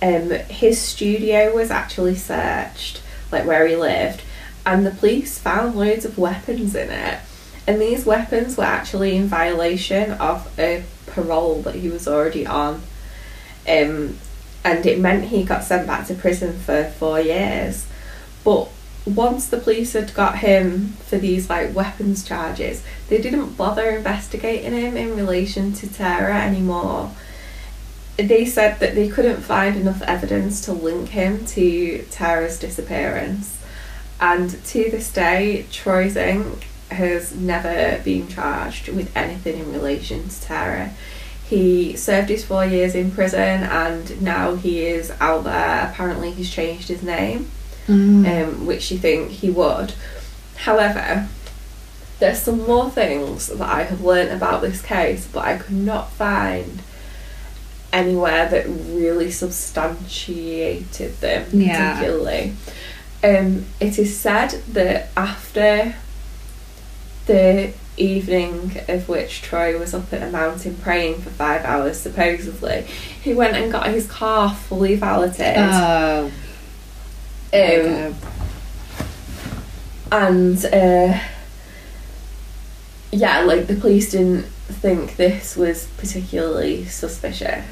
[0.01, 3.01] Um, his studio was actually searched,
[3.33, 4.21] like where he lived,
[4.65, 7.19] and the police found loads of weapons in it.
[7.67, 12.81] And these weapons were actually in violation of a parole that he was already on.
[13.67, 14.17] Um,
[14.65, 17.85] and it meant he got sent back to prison for four years.
[18.43, 18.69] But
[19.05, 24.73] once the police had got him for these like weapons charges, they didn't bother investigating
[24.73, 27.11] him in relation to Tara anymore.
[28.17, 33.57] They said that they couldn't find enough evidence to link him to Tara's disappearance.
[34.21, 40.41] And to this day, Troy Zink has never been charged with anything in relation to
[40.41, 40.91] Tara.
[41.45, 45.89] He served his four years in prison and now he is out there.
[45.91, 47.49] Apparently, he's changed his name
[47.87, 48.25] Mm.
[48.25, 49.91] um, which you think he would.
[50.55, 51.27] However,
[52.19, 56.11] there's some more things that I have learnt about this case, but I could not
[56.13, 56.79] find
[57.93, 61.93] anywhere that really substantiated them Yeah.
[61.93, 62.53] particularly.
[63.23, 65.95] Um, it is said that after
[67.25, 72.81] the evening of which Troy was up at a mountain praying for five hours, supposedly,
[73.21, 75.55] he went and got his car fully valeted.
[75.57, 76.31] Oh.
[77.53, 78.15] um,
[80.11, 81.19] and uh,
[83.11, 87.63] yeah, like the police didn't think this was particularly suspicious.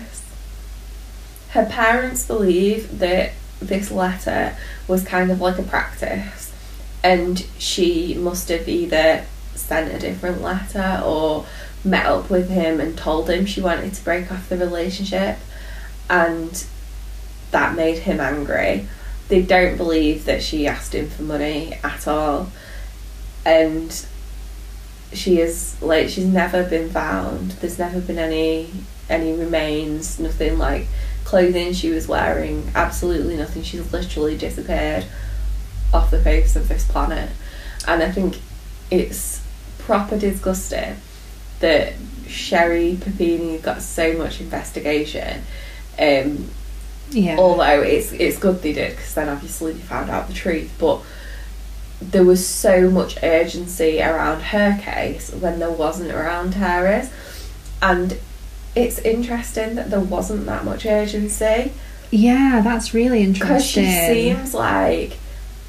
[1.51, 4.55] Her parents believe that this letter
[4.87, 6.51] was kind of like a practice,
[7.03, 11.45] and she must have either sent a different letter or
[11.83, 15.37] met up with him and told him she wanted to break off the relationship,
[16.09, 16.65] and
[17.51, 18.87] that made him angry.
[19.27, 22.51] They don't believe that she asked him for money at all
[23.45, 24.05] and
[25.13, 27.51] she is like she's never been found.
[27.51, 28.69] There's never been any
[29.09, 30.87] any remains nothing like
[31.23, 33.63] clothing she was wearing absolutely nothing.
[33.63, 35.05] She's literally disappeared
[35.93, 37.29] off the face of this planet.
[37.87, 38.39] And i think
[38.89, 39.41] it's
[39.79, 40.95] proper disgusting
[41.59, 41.93] that
[42.27, 45.41] sherry papini got so much investigation
[45.99, 46.49] um
[47.09, 47.37] Yeah.
[47.37, 50.71] although it's it's good they did because then obviously they found out the truth.
[50.79, 51.01] But
[52.01, 57.09] there was so much urgency around her case when there wasn't around Tara's
[57.81, 58.17] and
[58.75, 61.71] it's interesting that there wasn't that much urgency
[62.13, 63.47] yeah, that's really interesting.
[63.47, 65.17] because she seems like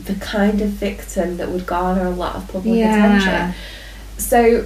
[0.03, 2.95] the kind of victim that would garner a lot of public Yeah.
[2.95, 3.55] attention
[4.19, 4.65] so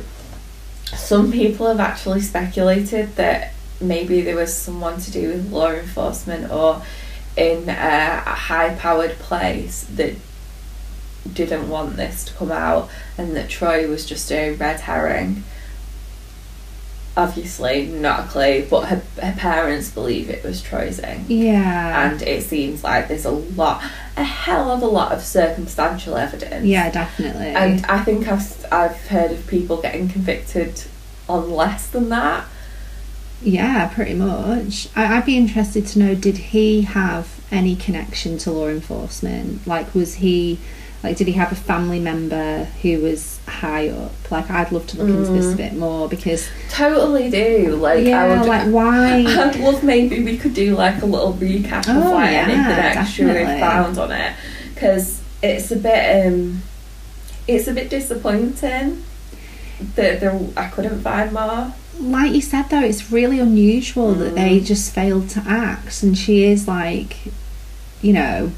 [0.95, 6.51] some people have actually speculated that maybe there was someone to do with law enforcement
[6.51, 6.83] or
[7.37, 10.15] in a, a high powered place that
[11.31, 15.45] didn't want this to come out and that Troy was just a red herring.
[17.17, 21.25] Obviously, not a clue, but her, her parents believe it was Troy Zink.
[21.29, 22.11] Yeah.
[22.11, 23.83] and it seems like there's a lot
[24.17, 26.65] a hell of a lot of circumstantial evidence.
[26.65, 27.49] Yeah, definitely.
[27.49, 30.83] And I think I've, I've heard of people getting convicted
[31.29, 32.47] on less than that.
[33.43, 34.89] Yeah, pretty much.
[34.97, 39.67] I, I'd be interested to know did he have any connection to law enforcement?
[39.67, 40.59] Like, was he,
[41.07, 44.13] like, did he have a family member who was high up?
[44.31, 47.77] Like, I'd love to look into this a bit more because, Totally do.
[47.77, 49.19] Like, I yeah, would, like, why?
[49.27, 53.01] I'd love maybe we could do like a little recap of Oh, like yeah, anything
[53.03, 54.35] extra we've found on it
[54.75, 56.63] because it's a bit um
[57.49, 59.05] it's a bit disappointing
[59.95, 61.73] that there I couldn't find more.
[62.01, 64.65] like you said though, it's really unusual that they Mm.
[64.67, 67.17] just failed to act, and she is like,
[68.03, 68.51] you know,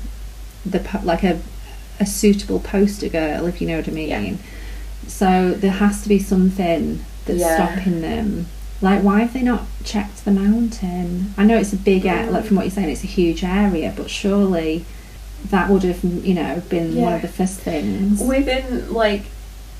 [0.64, 1.40] the like a
[2.00, 4.08] a suitable poster girl, if you know what I mean.
[4.08, 4.32] Yeah.
[5.06, 7.54] So there has to be something that's Yeah.
[7.74, 8.46] stopping them.
[8.80, 11.34] Like, why have they not checked the mountain?
[11.36, 12.30] I know it's a big, Mm.
[12.30, 14.84] like from what you're saying, it's a huge area, but surely
[15.50, 18.20] that would have, you know, been one of the first things.
[18.20, 19.22] Within like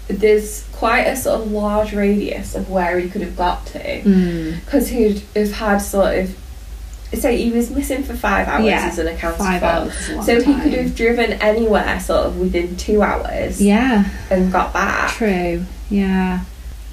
[0.09, 4.55] there's quite a sort of large radius of where he could have got to Mm.
[4.65, 6.35] because he'd have had sort of
[7.17, 9.67] say he was missing for five hours Yeah, as an accountant Five for.
[9.67, 14.05] hours a So he could have driven anywhere sort of within two hours Yeah.
[14.31, 15.13] and got back.
[15.13, 15.65] True.
[15.91, 16.41] Yeah.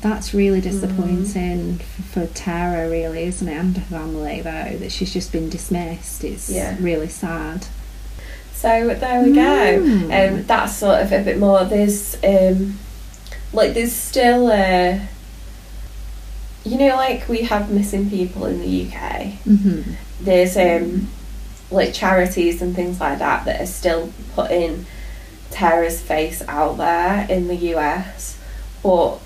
[0.02, 0.64] That's really Mm.
[0.64, 3.58] disappointing f- for Tara, really, isn't it?
[3.58, 6.24] And her family, though, that she's just been dismissed.
[6.24, 6.76] It's Yeah.
[6.80, 7.66] really sad.
[8.56, 9.42] So there we go.
[9.42, 10.04] Mm.
[10.38, 11.66] Um, that's sort of a bit more.
[11.66, 12.78] There's um,
[13.52, 15.00] like there's still uh,
[16.64, 19.34] you know, like we have missing people in the UK.
[19.44, 19.82] hmm
[20.22, 21.10] There's um,
[21.72, 24.86] like charities and things like that that are still putting
[25.52, 28.40] Tara's face out there in the US,
[28.84, 29.20] but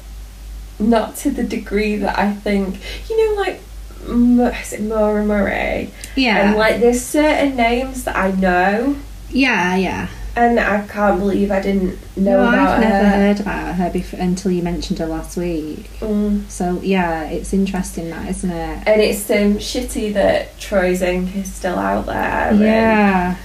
[0.80, 2.80] not to the degree that I think.
[3.10, 3.62] You know, like.
[4.02, 5.92] Is it Maura Murray?
[6.16, 6.38] Yeah.
[6.38, 8.96] And like, there's certain names that I know,
[9.30, 10.08] yeah, yeah.
[10.40, 13.10] And I can't believe I didn't know no, about I've never her.
[13.10, 15.90] heard about her before, until you mentioned her last week.
[16.00, 16.50] Mm.
[16.50, 18.88] So, yeah, it's interesting, that, isn't it?
[18.88, 22.54] And it's um, shitty that Troy Zink is still out there.
[22.54, 23.36] Yeah.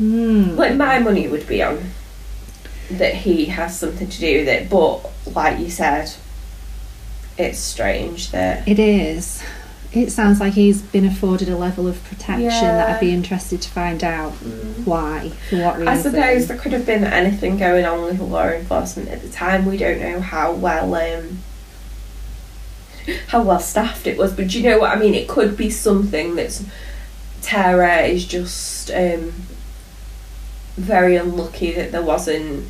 [0.00, 0.56] Mm.
[0.56, 1.90] like, my money would be on
[2.92, 6.10] that he has something to do with it, but like you said,
[7.36, 8.66] it's strange that.
[8.66, 9.42] It is.
[9.92, 13.68] It sounds like he's been afforded a level of protection that I'd be interested to
[13.68, 14.30] find out
[14.84, 15.88] why, for what reason.
[15.88, 19.66] I suppose there could have been anything going on with law enforcement at the time.
[19.66, 21.38] We don't know how well um,
[23.28, 25.14] how well staffed it was, but do you know what I mean?
[25.14, 26.64] It could be something that's
[27.42, 29.32] Tara is just um,
[30.76, 32.68] very unlucky that there wasn't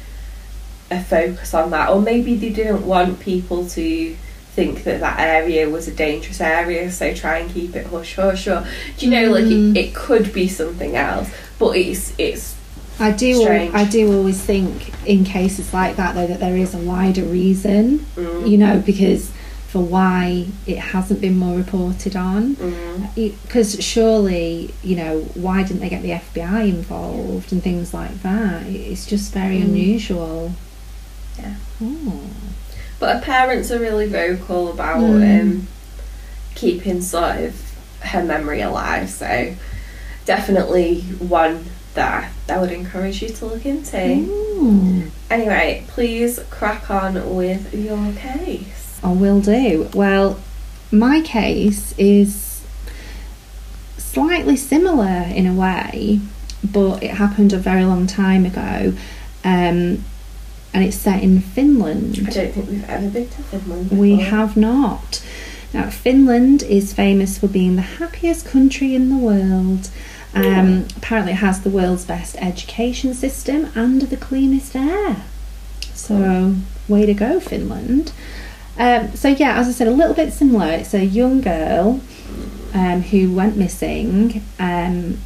[0.91, 4.17] a focus on that, or maybe they didn't want people to
[4.55, 8.47] think that that area was a dangerous area, so try and keep it hush hush.
[8.49, 9.77] Or do you know, like Mm.
[9.77, 12.55] it, it could be something else, but it's it's
[12.99, 13.35] I do.
[13.41, 13.75] Strange.
[13.75, 18.01] I do always think in cases like that, though, that there is a wider reason.
[18.17, 18.49] Mm.
[18.51, 19.31] You know, because
[19.69, 22.57] for why it hasn't been more reported on.
[22.57, 23.15] Mm.
[23.15, 28.67] Because surely, you know, why didn't they get the FBI involved and things like that?
[28.67, 29.65] It's just very Mm.
[29.67, 30.53] unusual.
[31.39, 31.55] Yeah.
[31.81, 32.21] Oh.
[33.01, 35.41] But her parents are really vocal about Mm.
[35.41, 35.69] um,
[36.55, 37.61] keeping sort of
[38.01, 39.11] her memory alive.
[39.11, 39.55] So
[40.27, 43.97] definitely one that I would encourage you to look into.
[43.97, 45.11] Mm.
[45.29, 49.01] Anyway, please crack on with your case.
[49.03, 49.89] I will do.
[49.95, 50.39] Well,
[50.93, 52.61] my case is
[53.97, 56.21] slightly similar in a way,
[56.63, 58.93] but it happened a very long time ago.
[59.45, 60.05] Um,
[60.73, 62.19] and it's set in Finland.
[62.27, 63.91] I don't think we've ever been to Finland.
[63.91, 65.23] We have not.
[65.73, 69.89] Now, Finland is famous for being the happiest country in the world.
[70.35, 75.25] Um, Apparently, it has the world's best education system and the cleanest air.
[75.95, 76.55] So,
[76.89, 78.13] way to go, Finland.
[78.79, 80.67] Um, so, yeah, as I said, a little bit similar.
[80.73, 82.01] It's a young girl
[82.75, 84.43] um, who went missing.
[84.59, 85.19] Um,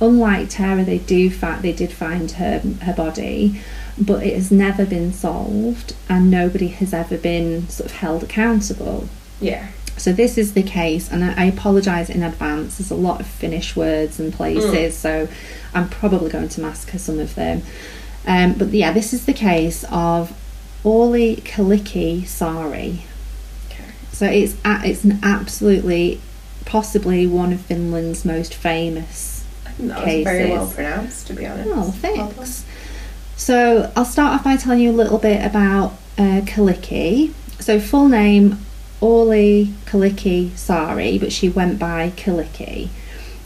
[0.00, 3.60] unlike Tara, they do fa- they did find her her body,
[3.98, 9.08] but it has never been solved, and nobody has ever been sort of held accountable.
[9.40, 9.68] Yeah.
[9.96, 12.78] So this is the case, and I, I apologise in advance.
[12.78, 15.28] There's a lot of Finnish words and places, so
[15.72, 17.62] I'm probably going to massacre some of them.
[18.26, 20.36] Um, but yeah, this is the case of
[20.84, 23.00] Orly Kyllikki Saari.
[23.70, 23.84] Okay.
[24.12, 26.20] So it's a, it's an absolutely,
[26.66, 29.36] possibly one of Finland's most famous
[29.66, 30.50] I think that was very Cases.
[30.50, 31.70] well pronounced, to be honest.
[31.72, 32.64] Oh, thanks.
[33.36, 37.32] So I'll start off by telling you a little bit about uh, Kyllikki.
[37.60, 38.58] So full name
[39.00, 42.88] Orly Kyllikki Saari, but she went by Kyllikki,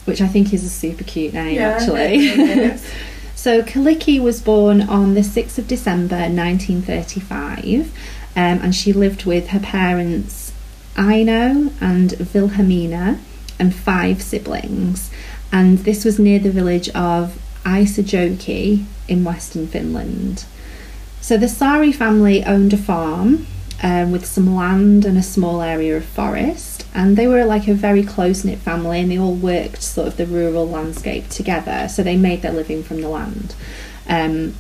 [0.04, 2.78] which I think is a super cute name Yeah, actually.
[3.40, 7.90] So Kyllikki was born on the 6th of December 1935 um,
[8.36, 10.52] and she lived with her parents
[10.98, 13.18] Ino and Wilhelmina
[13.58, 15.10] and five siblings.
[15.50, 20.44] And this was near the village of Isojoki in western Finland.
[21.20, 23.46] So the Saari family owned a farm
[23.82, 27.74] um, with some land and a small area of forest, and they were like a
[27.74, 31.88] very close knit family, and they all worked sort of the rural landscape together.
[31.88, 33.54] So they made their living from the land.
[34.08, 34.54] Um,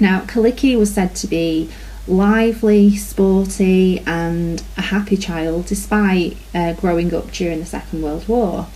[0.00, 1.70] now, Kyllikki was said to be
[2.06, 8.66] lively, sporty, and a happy child despite uh, growing up during the Second World War.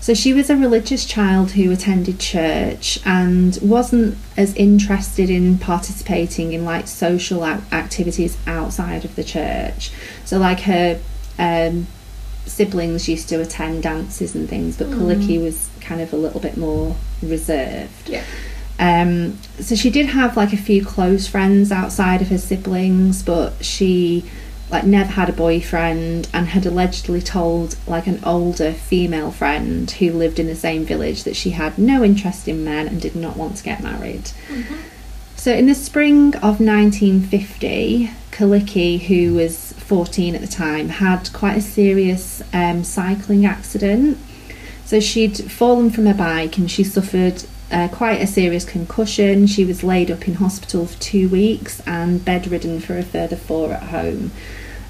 [0.00, 6.52] So she was a religious child who attended church and wasn't as interested in participating
[6.52, 9.90] in like social activities outside of the church.
[10.24, 11.00] So like her
[11.38, 11.86] um,
[12.46, 14.94] siblings used to attend dances and things, but mm.
[14.94, 18.08] Kyllikki was kind of a little bit more reserved.
[18.08, 18.24] Yeah.
[18.78, 23.64] Um, so she did have like a few close friends outside of her siblings, but
[23.64, 24.24] she
[24.70, 30.12] like never had a boyfriend and had allegedly told like an older female friend who
[30.12, 33.36] lived in the same village that she had no interest in men and did not
[33.36, 34.24] want to get married.
[34.48, 34.76] Mm-hmm.
[35.36, 41.56] So in the spring of 1950, Kyllikki, who was 14 at the time, had quite
[41.56, 44.18] a serious um, cycling accident.
[44.84, 49.46] So she'd fallen from a bike and she suffered uh, quite a serious concussion.
[49.46, 53.72] She was laid up in hospital for two weeks and bedridden for a further four
[53.72, 54.30] at home.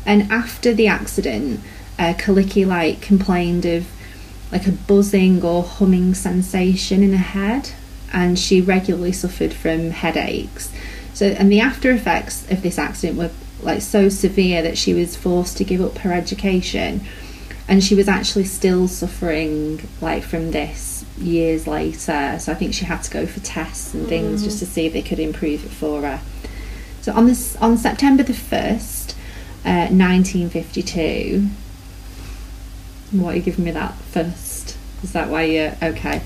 [0.06, 1.60] And after the accident,
[1.98, 3.86] uh, Kyllikki like complained of
[4.52, 7.70] like a buzzing or humming sensation in her head,
[8.12, 10.72] and she regularly suffered from headaches.
[11.12, 15.16] So, and the after effects of this accident were like so severe that she was
[15.16, 17.02] forced to give up her education,
[17.66, 20.87] and she was actually still suffering like from this
[21.20, 22.38] years later.
[22.38, 24.44] So I think she had to go for tests and things mm.
[24.44, 26.20] just to see if they could improve it for her.
[27.02, 29.16] So on this on September the first,
[29.62, 31.44] 1952.
[31.44, 31.48] Uh,
[33.10, 34.76] what are you giving me that first?
[35.02, 36.22] Is that why you're okay?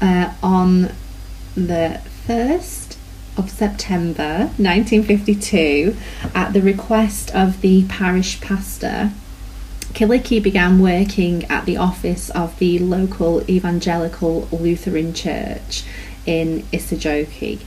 [0.00, 0.92] Uh, on
[1.54, 2.96] the 1st
[3.36, 5.96] of September 1952,
[6.34, 9.12] at the request of the parish pastor,
[9.94, 15.84] Kyllikki began working at the office of the local evangelical Lutheran church
[16.24, 17.60] in Isojoki.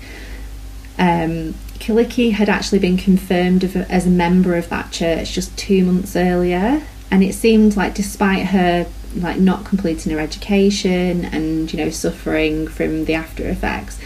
[0.98, 6.16] Um, Kyllikki had actually been confirmed as a member of that church just two months
[6.16, 11.90] earlier, and it seemed like despite her like not completing her education and you know
[11.90, 14.00] suffering from the after effects,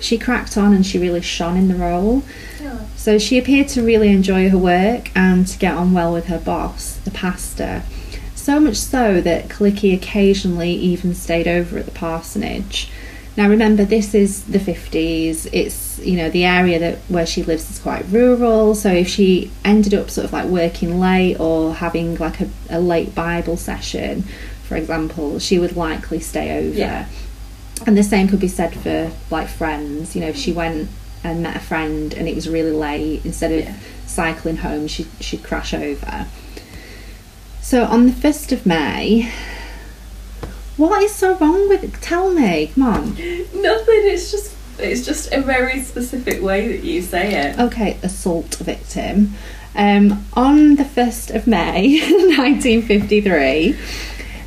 [0.00, 2.22] she cracked on and she really shone in the role.
[2.96, 6.38] So she appeared to really enjoy her work and to get on well with her
[6.38, 7.82] boss, the pastor.
[8.34, 12.90] So much so that Kyllikki occasionally even stayed over at the parsonage.
[13.36, 15.48] Now remember, this is the 50s.
[15.52, 18.74] It's you know the area that where she lives is quite rural.
[18.74, 22.80] So if she ended up sort of like working late or having like a, a
[22.80, 24.22] late Bible session,
[24.62, 26.76] for example, she would likely stay over.
[26.78, 27.08] Yeah.
[27.86, 30.14] And the same could be said for like friends.
[30.14, 30.58] You know, if she mm-hmm.
[30.58, 30.88] went
[31.24, 33.76] and met a friend and it was really late, instead of yeah.
[34.06, 36.26] cycling home, she she'd crash over.
[37.60, 39.32] So on the first of May,
[40.76, 41.94] what is so wrong with it?
[41.94, 43.04] Tell me, come on.
[43.14, 44.02] Nothing.
[44.04, 47.58] It's just it's just a very specific way that you say it.
[47.58, 49.34] Okay, assault victim.
[49.76, 52.00] Um, on the first of May,
[52.36, 53.76] 1953,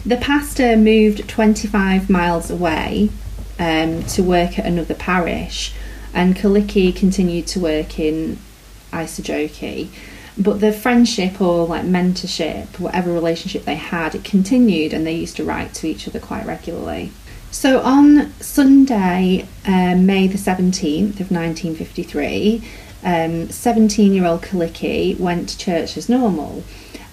[0.05, 3.09] the pastor moved 25 miles away
[3.59, 5.73] um, to work at another parish,
[6.17, 8.37] and Kyllikki continued to work in
[8.91, 9.89] Isojoki
[10.37, 15.35] but the friendship or like mentorship, whatever relationship they had, it continued and they used
[15.37, 17.11] to write to each other quite regularly.
[17.49, 22.61] So on Sunday, um, May the 17th of 1953,
[23.49, 26.63] 17 um, year old Kyllikki went to church as normal.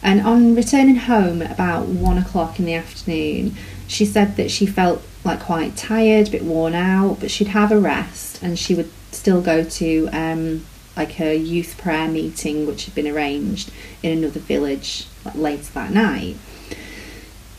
[0.03, 5.03] And on returning home about one o'clock in the afternoon, she said that she felt
[5.25, 8.91] like quite tired, a bit worn out, but she'd have a rest and she would
[9.11, 10.65] still go to um,
[10.97, 13.71] like a youth prayer meeting which had been arranged
[14.03, 16.37] in another village like, later that night.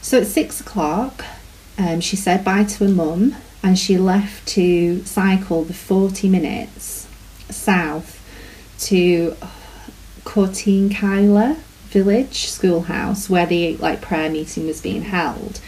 [0.01, 1.26] So at six o'clock,
[1.78, 7.07] um, she said bye to her mum and she left to cycle the 40 minutes
[7.49, 8.22] south
[8.78, 9.36] to
[10.24, 11.57] Kortinkyla
[11.88, 15.59] village schoolhouse where the like prayer meeting was being held.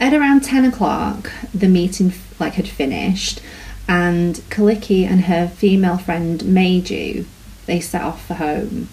[0.00, 3.40] At around 10 o'clock, the meeting like had finished
[3.86, 7.26] and Kyllikki and her female friend Meiju,
[7.66, 8.88] they set off for home.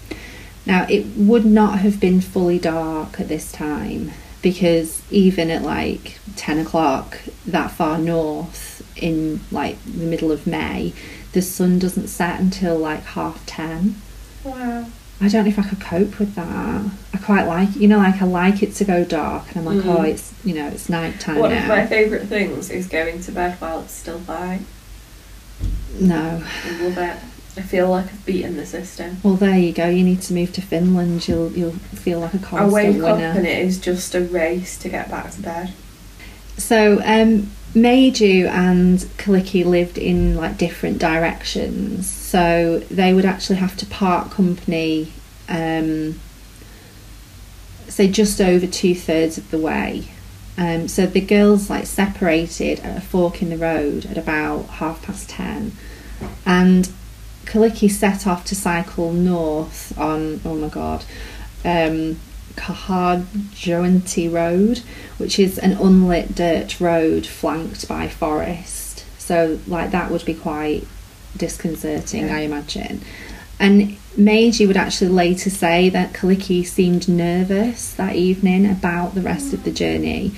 [0.66, 6.20] Now, it would not have been fully dark at this time because even at like
[6.36, 10.94] 10 o'clock that far north, in like the middle of May,
[11.34, 14.02] the sun doesn't set until like half ten.
[14.44, 14.88] Wow.
[15.20, 16.86] I don't know if I could cope with that.
[17.14, 19.84] I quite like, you know, like I like it to go dark, and I'm like,
[19.86, 20.00] Mm.
[20.00, 21.62] oh, it's you know, it's night time One now.
[21.64, 24.62] of my favourite things is going to bed while it's still light.
[26.00, 26.44] No.
[26.66, 27.18] I love it.
[27.58, 29.18] I feel like I've beaten the system.
[29.24, 29.88] Well, there you go.
[29.90, 31.28] You need to move to Finland.
[31.28, 34.78] You'll you'll feel like a constant I wake up and it is just a race
[34.80, 35.74] to get back to bed.
[36.58, 43.78] So, um, Meiju and Kyllikki lived in like different directions, so they would actually have
[43.78, 45.14] to part company,
[45.48, 46.20] um,
[47.88, 50.10] say just over two thirds of the way.
[50.58, 55.02] Um, so the girls like separated at a fork in the road at about half
[55.04, 55.72] past ten,
[56.46, 56.90] and
[57.46, 61.06] Kyllikki set off to cycle north on oh my god,
[61.64, 62.20] um,
[64.30, 64.80] Road,
[65.18, 69.06] which is an unlit dirt road flanked by forest.
[69.18, 70.86] So, like, that would be quite
[71.38, 72.30] disconcerting.
[72.30, 73.02] I imagine.
[73.60, 79.54] And Meiju would actually later say that Kyllikki seemed nervous that evening about the rest
[79.54, 80.32] of the journey,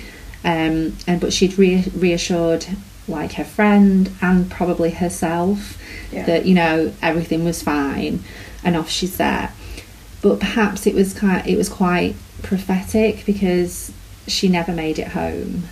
[0.44, 2.66] um, and but she'd re- reassured
[3.08, 5.78] like her friend and probably herself
[6.12, 6.26] Yeah.
[6.26, 8.24] that you know everything was fine,
[8.64, 9.52] and off she set.
[10.22, 13.92] But perhaps it was quite it was quite prophetic because
[14.28, 15.64] she never made it home.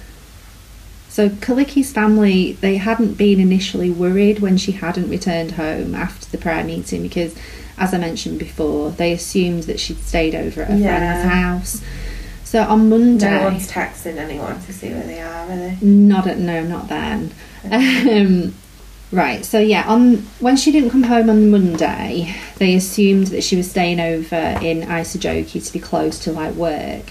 [1.17, 6.37] So Kyllikki's family they hadn't been initially worried when she hadn't returned home after the
[6.37, 7.33] prayer meeting because
[7.75, 10.95] as I mentioned before, they assumed that she'd stayed over at a Yeah.
[10.99, 11.81] friend's house.
[12.43, 15.77] So on Monday No one's texting anyone to see where they are, are they?
[15.81, 17.31] not at no, not then.
[17.71, 18.53] Um,
[19.11, 19.43] right.
[19.43, 23.67] So yeah, on when she didn't come home on Monday, they assumed that she was
[23.67, 27.05] staying over in Isojoki to be close to like work.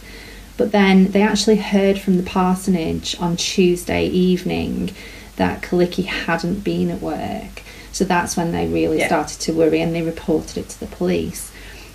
[0.57, 4.93] But then they actually heard from the parsonage on Tuesday evening
[5.37, 7.63] that Kyllikki hadn't been at work.
[7.93, 9.07] So that's when they really Yeah.
[9.07, 11.51] started to worry and they reported it to the police.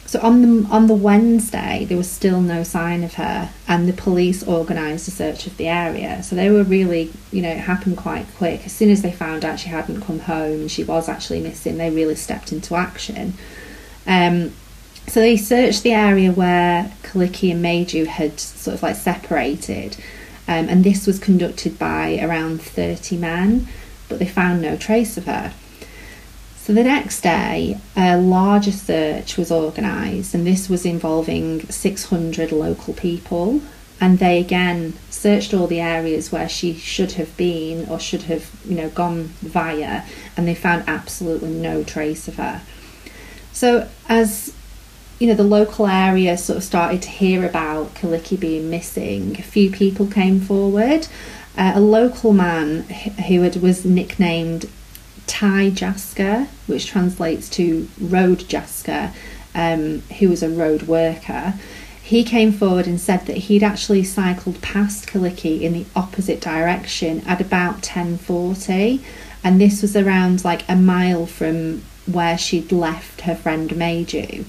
[0.06, 3.94] So on the on the Wednesday, there was still no sign of her, and the
[3.94, 6.22] police organised a search of the area.
[6.22, 8.66] So they were really, you know, it happened quite quick.
[8.66, 11.78] As soon as they found out she hadn't come home and she was actually missing,
[11.78, 13.36] they really stepped into action.
[14.06, 14.52] Um,
[15.08, 19.98] so they searched the area where Kyllikki and Meiju had sort of like separated,
[20.48, 23.68] um, and this was conducted by around 30 men,
[24.10, 25.54] but they found no trace of her.
[26.58, 32.94] So the next day, a larger search was organised, and this was involving 600 local
[32.94, 33.62] people.
[34.00, 38.50] And they again searched all the areas where she should have been or should have,
[38.66, 40.04] you know, gone via,
[40.38, 42.62] and they found absolutely no trace of her.
[43.52, 44.54] So as
[45.22, 49.38] you know, the local area sort of started to hear about Kyllikki being missing.
[49.38, 51.08] A few people came forward.
[51.56, 52.82] Uh, a local man
[53.28, 54.68] who had, was nicknamed
[55.28, 59.14] Tai Jasker, which translates to Road Jasker,
[59.54, 61.54] um, who was a road worker.
[62.02, 67.22] He came forward and said that he'd actually cycled past Kyllikki in the opposite direction
[67.28, 69.02] at about 10:40,
[69.44, 74.46] and this was around like a mile from where she'd left her friend Meiju.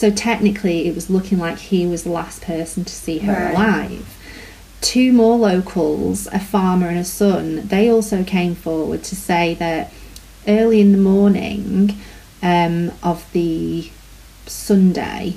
[0.00, 3.50] So technically, it was looking like he was the last person to see her Right.
[3.50, 4.16] alive.
[4.80, 9.92] Two more locals, a farmer and a son, they also came forward to say that
[10.48, 11.98] early in the morning
[12.42, 13.90] um, of the
[14.46, 15.34] Sunday,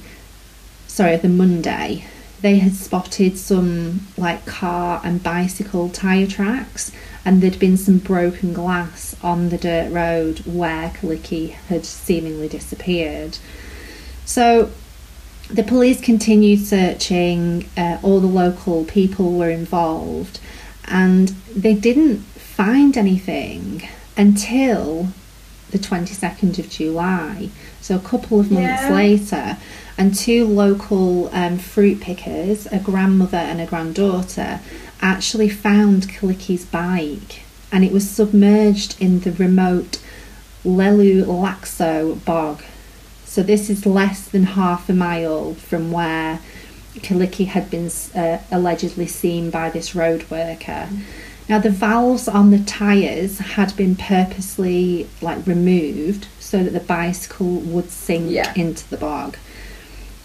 [0.88, 2.05] sorry, the Monday,
[2.39, 6.89] they had spotted some like car and bicycle tyre tracks,
[7.26, 13.39] and there'd been some broken glass on the dirt road where Kyllikki had seemingly disappeared.
[14.26, 14.71] So
[15.49, 20.39] the police continued searching, uh, all the local people were involved,
[20.86, 25.07] and they didn't find anything until
[25.71, 27.49] the 22nd of July,
[27.82, 28.93] so a couple of months Yeah.
[28.93, 29.57] later.
[29.97, 34.59] And two local um, fruit pickers, a grandmother and a granddaughter,
[35.01, 39.99] actually found Kyllikki's bike, and it was submerged in the remote
[40.65, 42.63] Lelu Laxo bog.
[43.34, 46.40] So this is less than half a mile from where
[46.98, 50.88] Kyllikki had been uh, allegedly seen by this road worker.
[51.50, 57.56] Now the valves on the tyres had been purposely like removed so that the bicycle
[57.56, 58.54] would sink Yeah.
[58.56, 59.36] into the bog.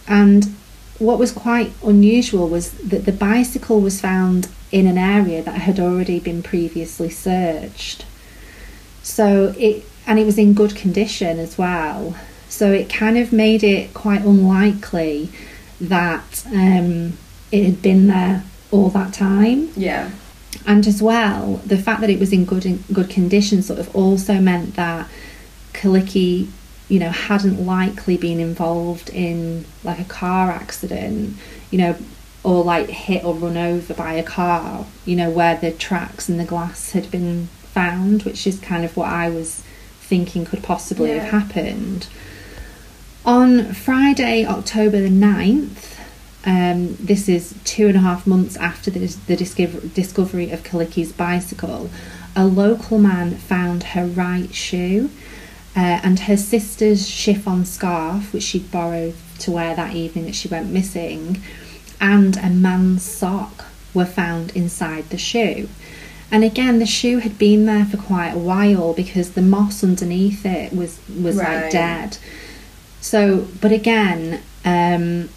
[0.06, 0.54] And
[0.98, 5.80] what was quite unusual was that the bicycle was found in an area that had
[5.80, 8.04] already been previously searched.
[9.02, 12.14] So it and it was in good condition as well.
[12.48, 15.28] So it kind of made it quite unlikely
[15.80, 17.16] that um,
[17.52, 19.70] it had been there all that time.
[19.76, 20.10] Yeah.
[20.66, 23.94] and as well, the fact that it was in good in good condition sort of
[23.94, 25.08] also meant that
[25.74, 26.48] Kyllikki,
[26.88, 31.36] you know, hadn't likely been involved in like a car accident,
[31.70, 31.96] you know,
[32.42, 36.40] or like hit or run over by a car, you know, where the tracks and
[36.40, 39.62] the glass had been found, which is kind of what I was
[40.00, 41.24] thinking could possibly Yeah.
[41.24, 42.06] have happened.
[43.24, 45.96] On Friday, October the 9th,
[46.44, 51.12] um, this is two and a half months after the, the discover, discovery of Kyllikki's
[51.12, 51.90] bicycle,
[52.34, 55.10] a local man found her right shoe
[55.76, 60.48] uh, and her sister's chiffon scarf, which she'd borrowed to wear that evening that she
[60.48, 61.42] went missing,
[62.00, 65.68] and a man's sock were found inside the shoe.
[66.30, 70.44] And again, the shoe had been there for quite a while because the moss underneath
[70.46, 71.62] it was was Right.
[71.64, 72.18] like dead.
[73.00, 75.28] So, but again, um,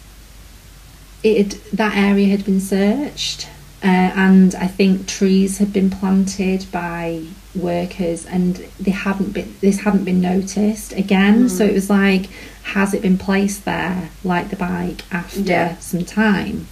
[1.22, 3.48] it that area had been searched,
[3.82, 7.22] uh, and I think trees had been planted by
[7.54, 9.54] workers, and they hadn't been.
[9.60, 11.48] This hadn't been noticed again.
[11.48, 12.26] So it was like,
[12.64, 15.78] has it been placed there, like the bike, after Yeah.
[15.78, 16.66] some time?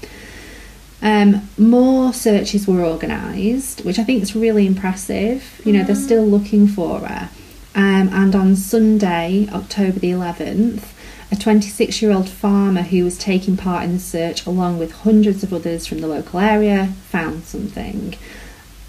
[1.02, 5.60] Um, more searches were organised, which I think is really impressive.
[5.64, 7.30] You know, they're still looking for her.
[7.74, 10.82] Um, and on Sunday, October the 11th,
[11.32, 15.42] a 26 year old farmer who was taking part in the search, along with hundreds
[15.42, 18.16] of others from the local area, found something.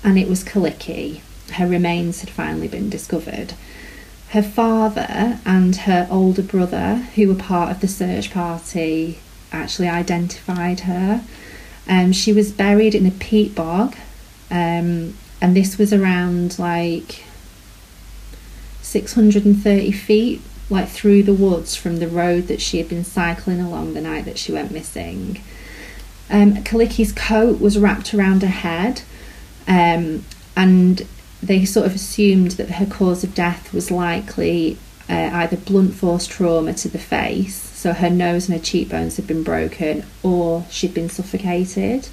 [0.04, 1.22] And it was Kyllikki.
[1.54, 3.54] Her remains had finally been discovered.
[4.30, 9.20] Her father and her older brother, who were part of the search party,
[9.52, 11.22] actually identified her.
[11.88, 13.96] Um, she was buried in a peat bog,
[14.50, 17.26] um, and this was around like
[18.92, 23.94] 630 feet, like through the woods from the road that she had been cycling along
[23.94, 25.42] the night that she went missing.
[26.30, 29.02] Um, Kyllikki's coat was wrapped around her head,
[29.68, 30.26] um,
[30.58, 31.08] and
[31.42, 34.78] they sort of assumed that her cause of death was likely
[35.10, 39.28] uh, either blunt force trauma to the face, so her nose and her cheekbones had
[39.28, 42.10] been broken, or she'd been suffocated.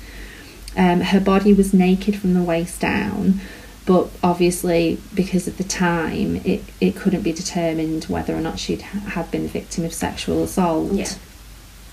[0.76, 3.40] Um, her body was naked from the waist down,
[3.88, 8.82] but obviously, because of the time, it, it couldn't be determined whether or not she'd
[8.82, 10.92] ha- had been a victim of sexual assault.
[10.92, 11.10] Yeah.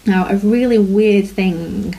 [0.05, 1.95] Now, a really weird thing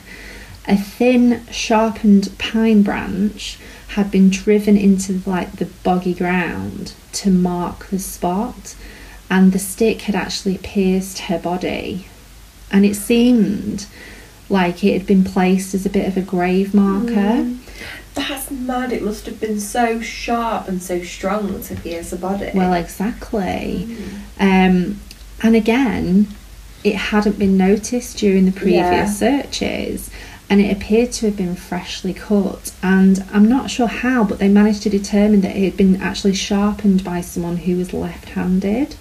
[0.67, 3.57] a thin, sharpened pine branch
[3.89, 8.75] had been driven into like the boggy ground to mark the spot,
[9.31, 12.05] and the stick had actually pierced her body.
[12.69, 13.87] And it seemed
[14.47, 17.41] like it had been placed as a bit of a grave marker.
[17.41, 17.59] Mm.
[18.17, 18.91] That's mad.
[18.91, 22.51] It must have been so sharp and so strong to pierce a body.
[22.53, 23.95] Well, exactly.
[24.39, 24.99] Um,
[25.43, 26.27] and again,
[26.83, 29.05] it hadn't been noticed during the previous Yeah.
[29.05, 30.09] searches,
[30.49, 32.71] and it appeared to have been freshly cut.
[32.81, 36.33] And I'm not sure how, but they managed to determine that it had been actually
[36.33, 38.95] sharpened by someone who was left-handed.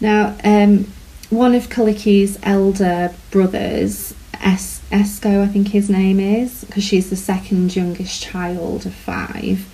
[0.00, 0.92] Now, um,
[1.30, 7.16] one of Kyllikki's elder brothers, es- Esko, I think his name is, because she's the
[7.16, 9.66] second youngest child of five.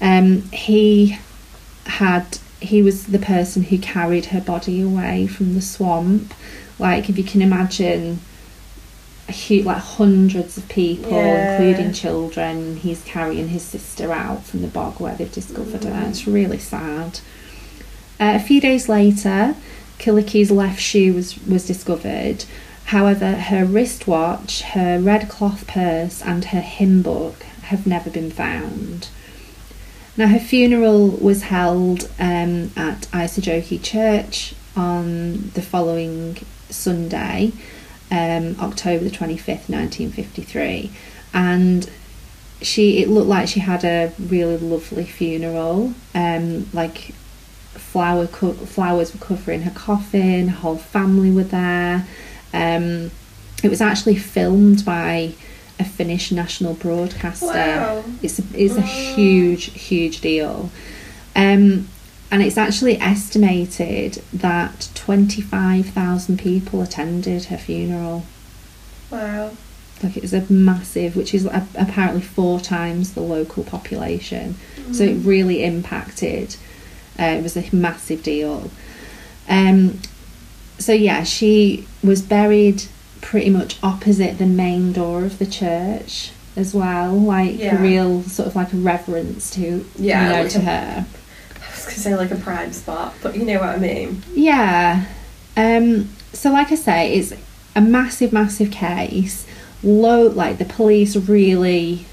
[0.00, 1.18] Um, he
[1.86, 6.34] had he was the person who carried her body away from the swamp.
[6.78, 8.20] Like if you can imagine,
[9.28, 11.52] a hu- like hundreds of people, Yeah.
[11.60, 12.76] including children.
[12.76, 16.06] He's carrying his sister out from the bog where they've discovered her.
[16.08, 17.20] It's really sad.
[18.20, 19.54] Uh, a few days later,
[19.98, 22.44] Kyllikki's left shoe was, was discovered.
[22.88, 29.08] However, her wristwatch, her red cloth purse, and her hymn book have never been found.
[30.16, 36.38] Now, her funeral was held um, at Isojoki Church on the following
[36.70, 37.52] Sunday,
[38.10, 40.90] um, October the 25th, 1953.
[41.34, 41.90] And
[42.62, 45.92] she, it looked like she had a really lovely funeral.
[46.14, 47.12] Um, like
[47.74, 52.06] flower co- flowers were covering her coffin, her whole family were there.
[52.52, 53.10] Um,
[53.62, 55.34] it was actually filmed by
[55.80, 57.46] a Finnish national broadcaster.
[57.46, 58.04] Wow.
[58.22, 60.70] It's a, it's a huge, huge deal.
[61.36, 61.88] Um,
[62.30, 68.24] and it's actually estimated that 25,000 people attended her funeral.
[69.10, 69.52] wow.
[70.02, 74.54] Like it was a massive, which is a, apparently four times the local population.
[74.92, 76.54] So it really impacted.
[77.18, 78.70] Uh, it was a massive deal.
[79.48, 79.98] Um,
[80.78, 82.84] so yeah, she was buried
[83.20, 87.78] pretty much opposite the main door of the church as well, like Yeah.
[87.78, 91.06] a real sort of like a reverence to Yeah, you know like to a- her.
[91.56, 94.22] I was gonna say like a prime spot, but you know what I mean.
[94.34, 95.04] Yeah.
[95.56, 97.32] Um, so, like I say, it's
[97.74, 99.44] a massive, massive case.
[99.82, 102.06] Low, like the police really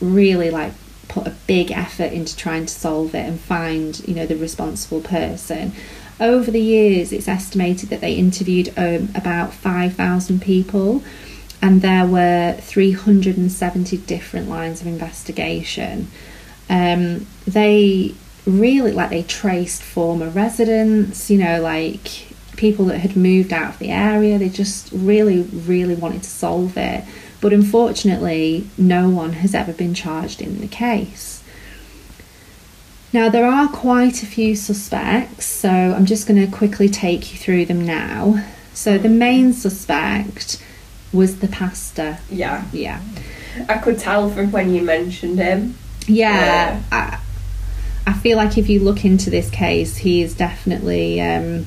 [0.00, 0.72] really like
[1.08, 5.00] put a big effort into trying to solve it and find you know the responsible
[5.00, 5.72] person
[6.20, 11.02] over the years it's estimated that they interviewed um, about 5000 people
[11.60, 16.08] and there were 370 different lines of investigation.
[16.68, 18.14] Um, they
[18.46, 23.78] really like they traced former residents you know like people that had moved out of
[23.78, 24.38] the area.
[24.38, 27.04] They just really really wanted to solve it.
[27.40, 31.33] But unfortunately no one has ever been charged in the case
[33.14, 37.38] now there are quite a few suspects so i'm just going to quickly take you
[37.38, 38.44] through them now
[38.74, 40.62] so the main suspect
[41.12, 42.64] was the pastor Yeah.
[42.72, 43.00] yeah
[43.68, 45.76] I could tell from when you mentioned him.
[46.08, 47.20] yeah, I,
[48.04, 51.66] I feel like if you look into this case, he is definitely um,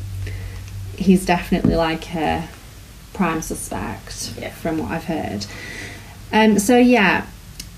[0.98, 2.50] he's definitely like a
[3.14, 4.50] prime suspect Yeah.
[4.50, 5.46] from what I've heard.
[6.34, 7.26] Um, so yeah,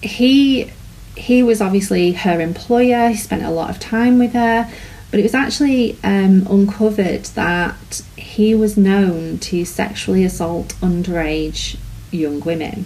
[0.02, 0.72] he
[1.20, 3.10] he was obviously her employer.
[3.10, 4.72] He spent a lot of time with her,
[5.12, 11.78] but it was actually um, uncovered that he was known to sexually assault underage
[12.10, 12.86] young women,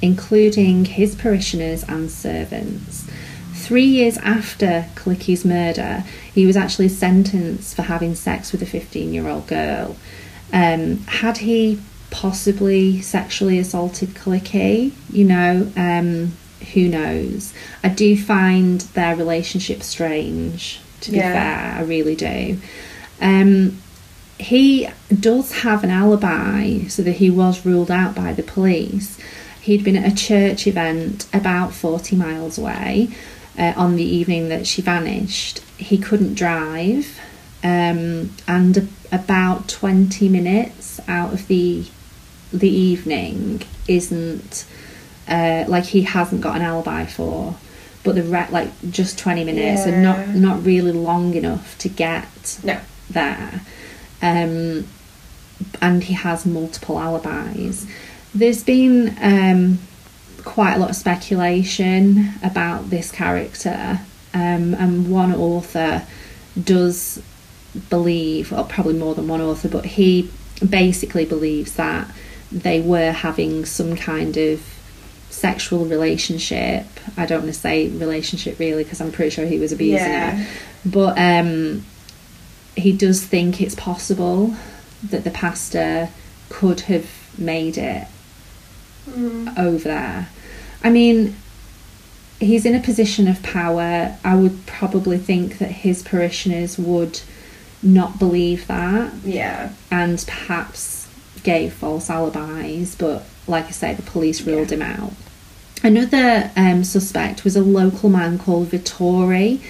[0.00, 3.10] including his parishioners and servants.
[3.52, 9.12] Three years after Kyllikki's murder, he was actually sentenced for having sex with a 15
[9.12, 9.96] year old girl.
[10.52, 11.80] Um, had he
[12.10, 14.92] possibly sexually assaulted Kyllikki?
[15.10, 16.32] You know, um,
[16.74, 17.52] who knows?
[17.84, 21.32] I do find their relationship strange, to be Yeah.
[21.32, 22.58] fair, I really do.
[23.20, 23.78] Um,
[24.38, 24.88] he
[25.20, 29.18] does have an alibi so that he was ruled out by the police.
[29.60, 33.10] He'd been at a church event about 40 miles away
[33.56, 35.60] uh, on the evening that she vanished.
[35.76, 37.20] He couldn't drive,
[37.62, 41.84] um, and a- about 20 minutes out of the
[42.52, 44.64] the evening isn't
[45.28, 47.56] uh, like he hasn't got an alibi for.
[48.04, 52.58] But the re- like just 20 minutes and not not really long enough to get
[52.64, 52.80] No.
[53.10, 53.60] there.
[54.20, 54.86] Um,
[55.80, 57.86] and he has multiple alibis.
[58.34, 59.78] There's been um,
[60.44, 64.00] quite a lot of speculation about this character,
[64.34, 66.04] um, and one author
[66.62, 67.22] does
[67.88, 70.28] believe, or probably more than one author, but he
[70.68, 72.10] basically believes that
[72.50, 74.60] they were having some kind of
[75.32, 76.86] sexual relationship.
[77.16, 80.36] I don't want to say relationship really because I'm pretty sure he was abusing Yeah.
[80.36, 80.46] her.
[80.84, 81.84] But um,
[82.76, 84.54] he does think it's possible
[85.02, 86.10] that the pastor
[86.48, 87.06] could have
[87.38, 88.06] made it
[89.56, 90.28] over there.
[90.84, 91.34] I mean,
[92.40, 94.16] he's in a position of power.
[94.24, 97.20] I would probably think that his parishioners would
[97.82, 99.70] not believe that Yeah.
[99.90, 101.08] and perhaps
[101.42, 104.76] gave false alibis, but like I say, the police ruled Yeah.
[104.76, 105.12] him out.
[105.84, 109.60] Another um, suspect was a local man called Vittori.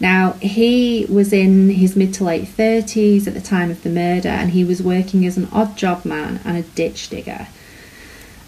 [0.00, 4.28] Now, he was in his mid to late 30s at the time of the murder
[4.28, 7.48] and he was working as an odd job man and a ditch digger.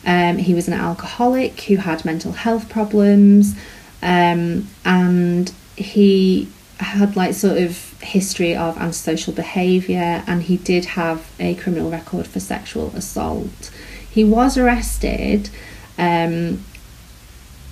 [0.06, 3.54] Um, he was an alcoholic who had mental health problems
[4.00, 11.30] um, and he had like sort of history of antisocial behaviour and he did have
[11.38, 13.70] a criminal record for sexual assault.
[14.10, 15.50] He was arrested
[15.98, 16.64] um,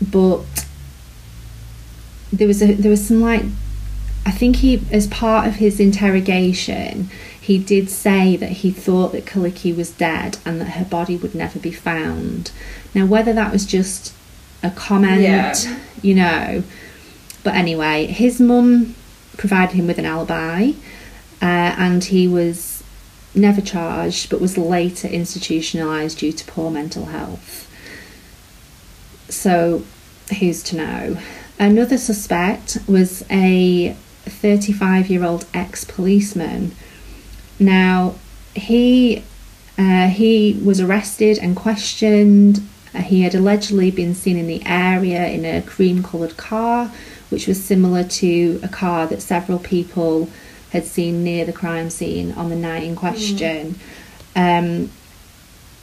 [0.01, 0.41] but
[2.33, 3.43] there was a there was some like
[4.27, 7.09] I think he as part of his interrogation
[7.41, 11.35] he did say that he thought that Kyllikki was dead and that her body would
[11.35, 12.51] never be found.
[12.95, 14.13] Now whether that was just
[14.63, 15.55] a comment, Yeah.
[16.03, 16.63] you know,
[17.43, 18.95] but anyway, his mum
[19.39, 20.73] provided him with an alibi,
[21.41, 21.45] uh,
[21.79, 22.78] and he was
[23.39, 27.65] never charged, but was later institutionalized due to poor mental health.
[29.29, 29.85] So,
[30.39, 31.19] who's to know?
[31.59, 36.75] Another suspect was a 35 year old ex policeman.
[37.59, 38.15] Now,
[38.55, 39.25] he
[39.79, 42.63] uh, he was arrested and questioned.
[42.95, 46.91] Uh, he had allegedly been seen in the area in a cream coloured car,
[47.31, 50.29] which was similar to a car that several people
[50.71, 53.79] had seen near the crime scene on the night in question.
[54.37, 54.91] Um,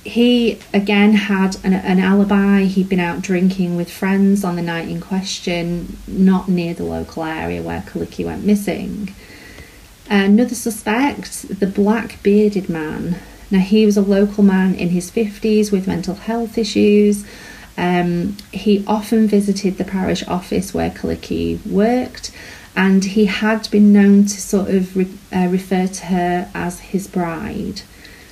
[0.03, 2.63] he again had an, an alibi.
[2.63, 7.23] He'd been out drinking with friends on the night in question, not near the local
[7.23, 9.13] area where Kyllikki went missing.
[10.07, 13.17] Another suspect, the black bearded man.
[13.49, 17.25] Now, he was a local man in his 50s with mental health issues.
[17.77, 22.31] Um, he often visited the parish office where Kyllikki worked,
[22.75, 27.07] and he had been known to sort of re- uh, refer to her as his
[27.07, 27.81] bride.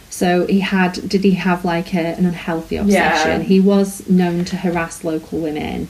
[0.10, 3.42] So he had, did he have like a, an unhealthy obsession?
[3.42, 3.48] Yeah.
[3.48, 5.88] He was known to harass local women.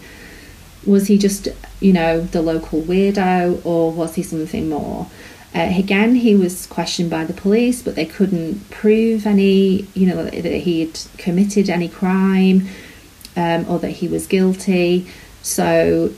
[0.85, 1.47] Was he just,
[1.79, 5.07] you know, the local weirdo or was he something more?
[5.55, 10.23] Uh, again, he was questioned by the police, but they couldn't prove any, you know,
[10.23, 12.67] that he'd committed any crime
[13.35, 15.07] um, or that he was guilty.
[15.41, 16.13] So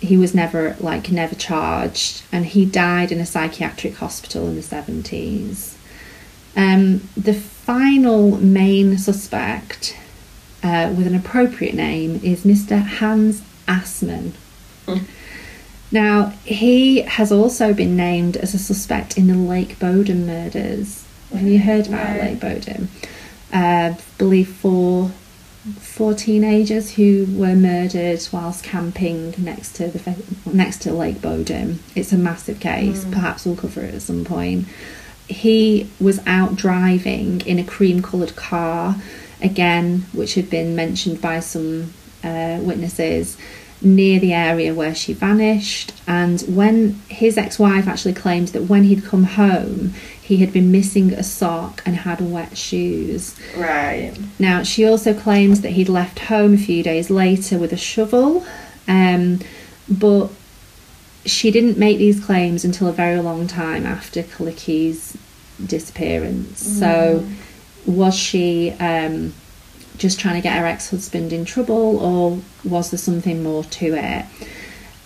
[0.00, 4.62] he was never like never charged, and he died in a psychiatric hospital in the
[4.62, 5.76] seventies.
[6.56, 9.96] Um, the final main suspect
[10.62, 12.82] uh, with an appropriate name is Mr.
[12.82, 14.32] Hans Assmann.
[14.86, 15.04] Hmm.
[15.90, 21.04] Now, he has also been named as a suspect in the Lake Bodom murders.
[21.32, 22.22] Have you heard about No.
[22.22, 22.88] Lake Bodom?
[23.52, 25.12] Uh, I believe four
[25.80, 31.78] four teenagers who were murdered whilst camping next to the next to Lake Bodom.
[31.94, 33.04] It's a massive case.
[33.10, 34.66] Perhaps we'll cover it at some point.
[35.28, 38.96] He was out driving in a cream-coloured car,
[39.42, 41.92] again, which had been mentioned by some
[42.24, 43.36] uh, witnesses
[43.80, 45.92] near the area where she vanished.
[46.06, 49.92] And when his ex-wife actually claimed that when he'd come home,
[50.28, 53.34] he had been missing a sock and had wet shoes.
[53.56, 54.12] Right.
[54.38, 58.44] Now, she also claims that he'd left home a few days later with a shovel,
[58.86, 59.40] um,
[59.88, 60.28] but
[61.24, 65.16] she didn't make these claims until a very long time after Kyllikki's
[65.64, 66.60] disappearance.
[66.60, 67.26] So,
[67.86, 69.32] was she um,
[69.96, 73.94] just trying to get her ex husband in trouble, or was there something more to
[73.94, 74.26] it?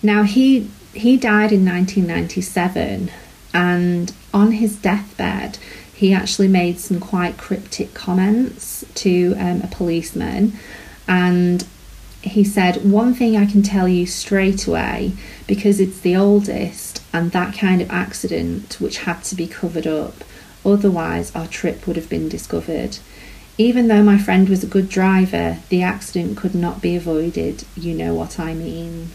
[0.02, 3.08] Now, he he died in 1997,
[3.52, 5.58] and on his deathbed,
[5.94, 10.54] he actually made some quite cryptic comments to um, a policeman,
[11.06, 11.66] and
[12.22, 15.12] he said, One thing I can tell you straight away,
[15.46, 20.24] because it's the oldest and that kind of accident which had to be covered up,
[20.64, 22.98] otherwise our trip would have been discovered.
[23.58, 27.64] Even though my friend was a good driver, the accident could not be avoided.
[27.76, 29.10] You know what I mean.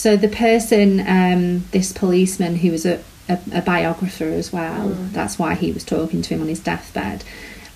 [0.00, 5.38] So the person, um, this policeman who was a, a, a biographer as well, that's
[5.38, 7.22] why he was talking to him on his deathbed.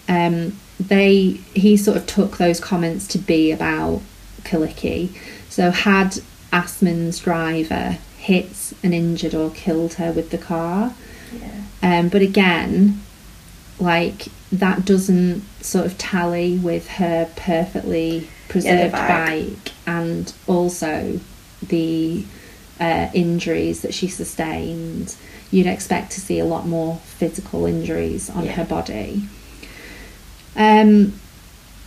[0.09, 4.01] Um, they he sort of took those comments to be about
[4.43, 5.11] Kyllikki.
[5.51, 6.19] So had
[6.51, 10.95] Assmann's driver hit and injured or killed her with the car,
[11.31, 11.99] Yeah.
[12.01, 13.03] um, but again,
[13.79, 19.09] like that doesn't sort of tally with her perfectly preserved bike.
[19.09, 21.21] bike and also
[21.69, 22.25] the
[22.81, 25.15] uh, injuries that she sustained.
[25.51, 28.53] You'd expect to see a lot more physical injuries on Yeah.
[28.53, 29.23] her body.
[30.57, 31.19] Um,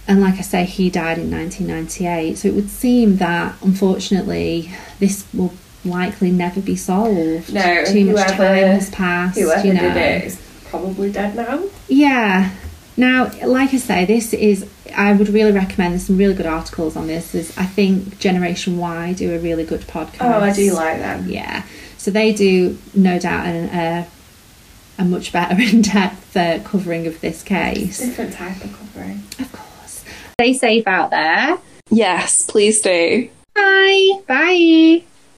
[0.07, 2.37] and like I say, he died in 1998.
[2.37, 5.53] So it would seem that unfortunately this will
[5.83, 7.53] likely never be solved.
[7.53, 9.37] No, too much time has passed.
[9.39, 9.81] Whoever you know.
[9.81, 11.63] did it is probably dead now.
[11.87, 12.51] Yeah.
[12.97, 14.67] Now, like I say, this is.
[14.95, 15.93] I would really recommend.
[15.93, 17.31] There's some really good articles on this.
[17.33, 20.17] There's, I think Generation Why do a really good podcast.
[20.21, 21.29] Oh, I do like them.
[21.29, 21.63] Yeah.
[21.97, 24.05] So they do, no doubt, an, uh,
[24.97, 27.99] a much better in-depth uh, covering of this case.
[27.99, 29.23] Different type of covering.
[29.39, 30.03] Of course.
[30.39, 31.57] Stay safe out there.
[31.89, 33.29] Yes, please do.
[33.53, 34.11] Bye.
[34.27, 35.03] Bye.